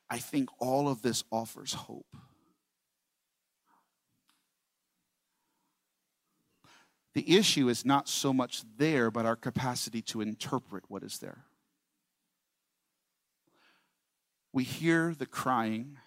I 0.09 0.19
think 0.19 0.49
all 0.61 0.89
of 0.89 1.03
this 1.03 1.25
offers 1.33 1.75
hope. 1.75 2.17
The 7.15 7.37
issue 7.37 7.69
is 7.69 7.85
not 7.85 8.09
so 8.09 8.33
much 8.33 8.63
there, 8.77 9.11
but 9.11 9.25
our 9.25 9.37
capacity 9.37 10.03
to 10.03 10.21
interpret 10.21 10.85
what 10.89 11.03
is 11.03 11.19
there. 11.19 11.45
We 14.53 14.65
hear 14.65 15.15
the 15.17 15.27
crying, 15.27 15.99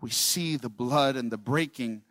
we 0.00 0.10
see 0.10 0.56
the 0.56 0.68
blood 0.68 1.16
and 1.16 1.30
the 1.30 1.38
breaking, 1.38 2.02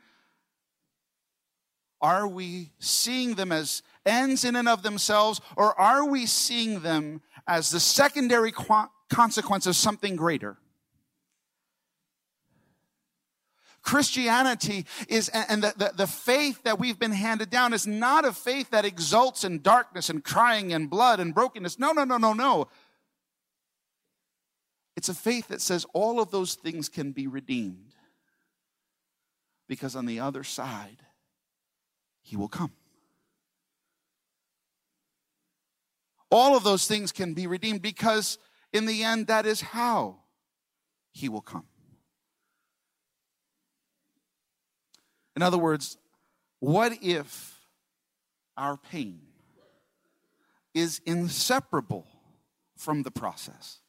are 2.01 2.27
we 2.27 2.71
seeing 2.79 3.35
them 3.35 3.51
as 3.51 3.83
ends 4.05 4.43
in 4.43 4.55
and 4.55 4.67
of 4.67 4.81
themselves, 4.81 5.39
or 5.55 5.79
are 5.79 6.03
we 6.03 6.25
seeing 6.25 6.79
them 6.79 7.21
as 7.47 7.69
the 7.69 7.79
secondary 7.79 8.51
consequence 9.09 9.67
of 9.67 9.75
something 9.75 10.15
greater? 10.15 10.57
Christianity 13.81 14.85
is, 15.07 15.29
and 15.29 15.63
the, 15.63 15.73
the, 15.75 15.91
the, 15.95 16.07
faith 16.07 16.61
that 16.63 16.77
we've 16.77 16.99
been 16.99 17.11
handed 17.11 17.49
down 17.49 17.73
is 17.73 17.87
not 17.87 18.25
a 18.25 18.31
faith 18.31 18.69
that 18.69 18.85
exults 18.85 19.43
in 19.43 19.61
darkness 19.61 20.09
and 20.09 20.23
crying 20.23 20.71
and 20.71 20.89
blood 20.89 21.19
and 21.19 21.33
brokenness. 21.33 21.79
No, 21.79 21.91
no, 21.91 22.03
no, 22.03 22.17
no, 22.17 22.33
no. 22.33 22.67
It's 24.95 25.09
a 25.09 25.15
faith 25.15 25.47
that 25.47 25.61
says 25.61 25.85
all 25.93 26.21
of 26.21 26.29
those 26.29 26.53
things 26.53 26.89
can 26.89 27.11
be 27.11 27.25
redeemed. 27.25 27.95
Because 29.67 29.95
on 29.95 30.05
the 30.05 30.19
other 30.19 30.43
side, 30.43 30.97
he 32.21 32.35
will 32.35 32.49
come. 32.49 32.73
All 36.31 36.55
of 36.55 36.63
those 36.63 36.87
things 36.87 37.11
can 37.11 37.33
be 37.33 37.45
redeemed 37.45 37.81
because, 37.81 38.37
in 38.71 38.85
the 38.85 39.03
end, 39.03 39.27
that 39.27 39.45
is 39.45 39.59
how 39.59 40.21
He 41.11 41.27
will 41.27 41.41
come. 41.41 41.65
In 45.41 45.45
other 45.47 45.57
words, 45.57 45.97
what 46.59 46.99
if 47.01 47.59
our 48.55 48.77
pain 48.77 49.21
is 50.75 51.01
inseparable 51.03 52.05
from 52.77 53.01
the 53.01 53.09
process? 53.09 53.79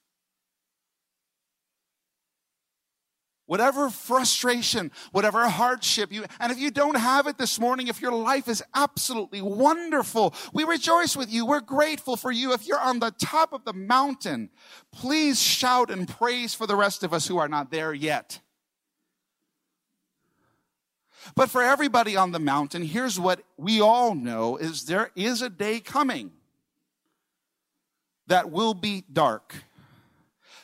whatever 3.45 3.91
frustration, 3.91 4.91
whatever 5.11 5.47
hardship 5.47 6.11
you, 6.11 6.25
and 6.41 6.51
if 6.51 6.59
you 6.59 6.71
don't 6.71 6.97
have 6.97 7.27
it 7.27 7.37
this 7.37 7.61
morning, 7.61 7.87
if 7.87 8.01
your 8.01 8.15
life 8.15 8.49
is 8.49 8.62
absolutely 8.75 9.43
wonderful, 9.43 10.33
we 10.55 10.65
rejoice 10.65 11.15
with 11.19 11.31
you. 11.31 11.45
We're 11.45 11.61
grateful 11.61 12.17
for 12.17 12.33
you. 12.33 12.55
If 12.55 12.67
you're 12.67 12.81
on 12.81 12.99
the 12.99 13.11
top 13.11 13.53
of 13.53 13.67
the 13.67 13.75
mountain, 13.75 14.49
please 14.91 15.38
shout 15.38 15.91
and 15.91 16.09
praise 16.09 16.55
for 16.55 16.67
the 16.67 16.77
rest 16.77 17.03
of 17.03 17.12
us 17.12 17.27
who 17.27 17.37
are 17.37 17.49
not 17.49 17.71
there 17.71 17.93
yet. 17.93 18.41
But 21.35 21.50
for 21.50 21.62
everybody 21.62 22.16
on 22.16 22.32
the 22.32 22.38
mountain, 22.38 22.82
here's 22.82 23.18
what 23.18 23.42
we 23.56 23.80
all 23.80 24.14
know 24.14 24.56
is 24.56 24.85
there 24.85 25.11
is 25.14 25.42
a 25.42 25.50
day 25.50 25.80
coming 25.80 26.32
that 28.26 28.50
will 28.50 28.74
be 28.74 29.04
dark 29.12 29.54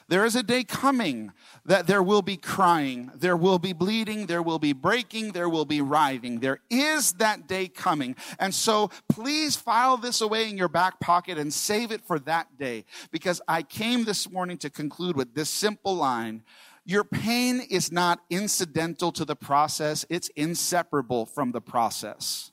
there 0.09 0.25
is 0.25 0.35
a 0.35 0.43
day 0.43 0.65
coming 0.65 1.33
that 1.67 1.87
there 1.87 2.03
will 2.03 2.23
be 2.23 2.39
crying, 2.39 3.11
there 3.15 3.37
will 3.37 3.59
be 3.59 3.75
bleeding, 3.75 4.25
there 4.25 4.43
will 4.43 4.59
be 4.59 4.73
breaking, 4.73 5.33
there 5.33 5.51
will 5.51 5.67
be 5.67 5.83
writhing. 5.83 6.41
There 6.41 6.61
is 6.71 7.13
that 7.15 7.47
day 7.47 7.69
coming. 7.69 8.17
And 8.39 8.55
so 8.55 8.91
please 9.11 9.55
file 9.55 9.99
this 9.99 10.23
away 10.23 10.49
in 10.49 10.57
your 10.57 10.69
back 10.69 10.99
pocket 10.99 11.37
and 11.37 11.53
save 11.53 11.93
it 11.93 12.03
for 12.07 12.19
that 12.21 12.57
day 12.57 12.87
because 13.11 13.43
I 13.47 13.63
came 13.63 14.05
this 14.05 14.31
morning 14.31 14.57
to 14.59 14.71
conclude 14.71 15.15
with 15.15 15.35
this 15.35 15.51
simple 15.51 15.95
line. 15.95 16.43
Your 16.89 17.05
pain 17.05 17.61
is 17.61 17.93
not 17.93 18.21
incidental 18.31 19.13
to 19.13 19.27
the 19.27 19.37
process, 19.37 20.07
it's 20.09 20.29
inseparable 20.29 21.27
from 21.27 21.53
the 21.53 21.61
process. 21.61 22.51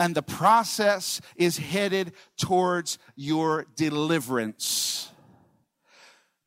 And 0.00 0.16
the 0.16 0.22
process 0.22 1.20
is 1.36 1.58
headed 1.58 2.12
towards 2.36 2.98
your 3.14 3.66
deliverance. 3.76 5.12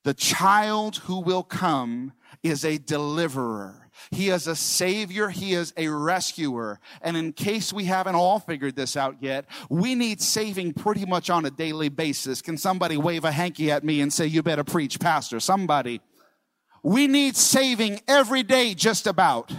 The 0.03 0.13
child 0.13 0.97
who 0.97 1.21
will 1.21 1.43
come 1.43 2.11
is 2.43 2.65
a 2.65 2.79
deliverer. 2.79 3.82
He 4.11 4.29
is 4.29 4.47
a 4.47 4.55
savior. 4.55 5.29
He 5.29 5.53
is 5.53 5.73
a 5.77 5.87
rescuer. 5.87 6.79
And 7.01 7.17
in 7.17 7.33
case 7.33 7.73
we 7.73 7.85
haven't 7.85 8.15
all 8.15 8.39
figured 8.39 8.75
this 8.75 8.95
out 8.97 9.17
yet, 9.21 9.45
we 9.69 9.95
need 9.95 10.21
saving 10.21 10.73
pretty 10.73 11.05
much 11.05 11.29
on 11.29 11.45
a 11.45 11.51
daily 11.51 11.89
basis. 11.89 12.41
Can 12.41 12.57
somebody 12.57 12.97
wave 12.97 13.25
a 13.25 13.31
hanky 13.31 13.71
at 13.71 13.83
me 13.83 14.01
and 14.01 14.11
say, 14.11 14.25
you 14.25 14.43
better 14.43 14.63
preach, 14.63 14.99
pastor? 14.99 15.39
Somebody. 15.39 16.01
We 16.83 17.07
need 17.07 17.37
saving 17.37 18.01
every 18.07 18.43
day, 18.43 18.73
just 18.73 19.07
about. 19.07 19.53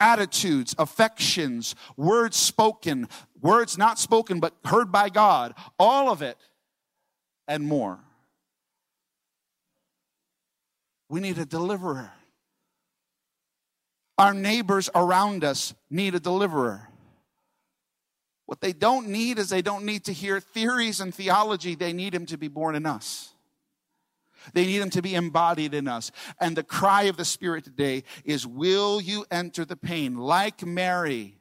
Attitudes, 0.00 0.74
affections, 0.78 1.74
words 1.96 2.36
spoken, 2.36 3.06
words 3.42 3.76
not 3.76 3.98
spoken, 3.98 4.40
but 4.40 4.54
heard 4.64 4.90
by 4.90 5.10
God, 5.10 5.54
all 5.78 6.10
of 6.10 6.22
it 6.22 6.38
and 7.46 7.64
more. 7.64 7.98
We 11.10 11.20
need 11.20 11.36
a 11.36 11.44
deliverer. 11.44 12.12
Our 14.20 14.34
neighbors 14.34 14.90
around 14.94 15.44
us 15.44 15.72
need 15.88 16.14
a 16.14 16.20
deliverer. 16.20 16.86
What 18.44 18.60
they 18.60 18.74
don't 18.74 19.08
need 19.08 19.38
is 19.38 19.48
they 19.48 19.62
don't 19.62 19.86
need 19.86 20.04
to 20.04 20.12
hear 20.12 20.40
theories 20.40 21.00
and 21.00 21.14
theology. 21.14 21.74
They 21.74 21.94
need 21.94 22.14
him 22.14 22.26
to 22.26 22.36
be 22.36 22.48
born 22.48 22.74
in 22.74 22.84
us. 22.84 23.32
They 24.52 24.66
need 24.66 24.82
him 24.82 24.90
to 24.90 25.00
be 25.00 25.14
embodied 25.14 25.72
in 25.72 25.88
us. 25.88 26.12
And 26.38 26.54
the 26.54 26.62
cry 26.62 27.04
of 27.04 27.16
the 27.16 27.24
Spirit 27.24 27.64
today 27.64 28.04
is, 28.22 28.46
will 28.46 29.00
you 29.00 29.24
enter 29.30 29.64
the 29.64 29.76
pain? 29.76 30.18
Like 30.18 30.66
Mary, 30.66 31.38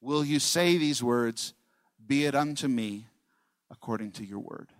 will 0.00 0.24
you 0.24 0.38
say 0.38 0.78
these 0.78 1.02
words, 1.02 1.52
be 2.06 2.24
it 2.24 2.34
unto 2.34 2.68
me 2.68 3.08
according 3.70 4.12
to 4.12 4.24
your 4.24 4.38
word? 4.38 4.70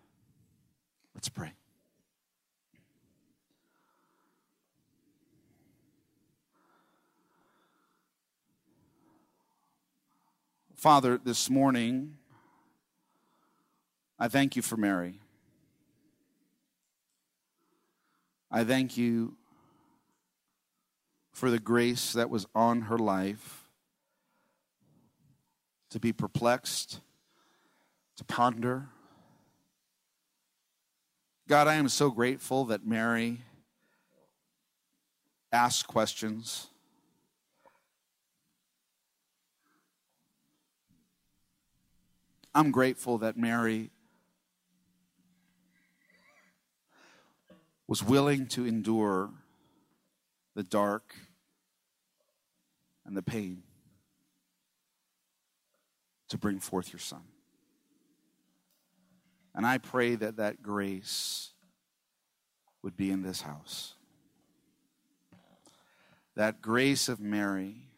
Let's 1.14 1.28
pray. 1.28 1.52
Father, 10.84 11.16
this 11.16 11.48
morning, 11.48 12.18
I 14.18 14.28
thank 14.28 14.54
you 14.54 14.60
for 14.60 14.76
Mary. 14.76 15.18
I 18.50 18.64
thank 18.64 18.98
you 18.98 19.34
for 21.32 21.50
the 21.50 21.58
grace 21.58 22.12
that 22.12 22.28
was 22.28 22.44
on 22.54 22.82
her 22.82 22.98
life 22.98 23.64
to 25.88 25.98
be 25.98 26.12
perplexed, 26.12 27.00
to 28.18 28.24
ponder. 28.26 28.88
God, 31.48 31.66
I 31.66 31.76
am 31.76 31.88
so 31.88 32.10
grateful 32.10 32.66
that 32.66 32.86
Mary 32.86 33.40
asked 35.50 35.86
questions 35.86 36.66
I'm 42.54 42.70
grateful 42.70 43.18
that 43.18 43.36
Mary 43.36 43.90
was 47.86 48.02
willing 48.02 48.46
to 48.48 48.64
endure 48.64 49.30
the 50.54 50.62
dark, 50.62 51.14
and 53.04 53.16
the 53.16 53.22
pain 53.22 53.62
to 56.28 56.38
bring 56.38 56.58
forth 56.58 56.92
your 56.92 57.00
son. 57.00 57.22
And 59.54 59.66
I 59.66 59.78
pray 59.78 60.14
that 60.14 60.36
that 60.36 60.62
grace 60.62 61.50
would 62.82 62.96
be 62.96 63.10
in 63.10 63.22
this 63.22 63.42
house. 63.42 63.94
That 66.34 66.60
grace 66.60 67.08
of 67.08 67.20
Mary 67.20 67.88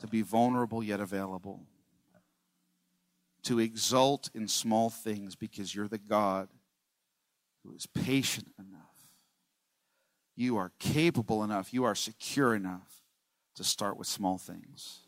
to 0.00 0.06
be 0.06 0.22
vulnerable 0.22 0.82
yet 0.82 1.00
available, 1.00 1.60
to 3.46 3.60
exult 3.60 4.28
in 4.34 4.48
small 4.48 4.90
things 4.90 5.36
because 5.36 5.72
you're 5.72 5.86
the 5.86 5.98
God 5.98 6.48
who 7.62 7.72
is 7.74 7.86
patient 7.86 8.48
enough. 8.58 8.80
You 10.34 10.56
are 10.56 10.72
capable 10.80 11.44
enough, 11.44 11.72
you 11.72 11.84
are 11.84 11.94
secure 11.94 12.56
enough 12.56 13.02
to 13.54 13.62
start 13.62 13.96
with 13.96 14.08
small 14.08 14.36
things. 14.36 14.98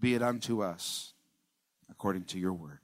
Be 0.00 0.14
it 0.14 0.22
unto 0.22 0.62
us 0.62 1.14
according 1.88 2.24
to 2.24 2.38
your 2.38 2.52
word. 2.52 2.80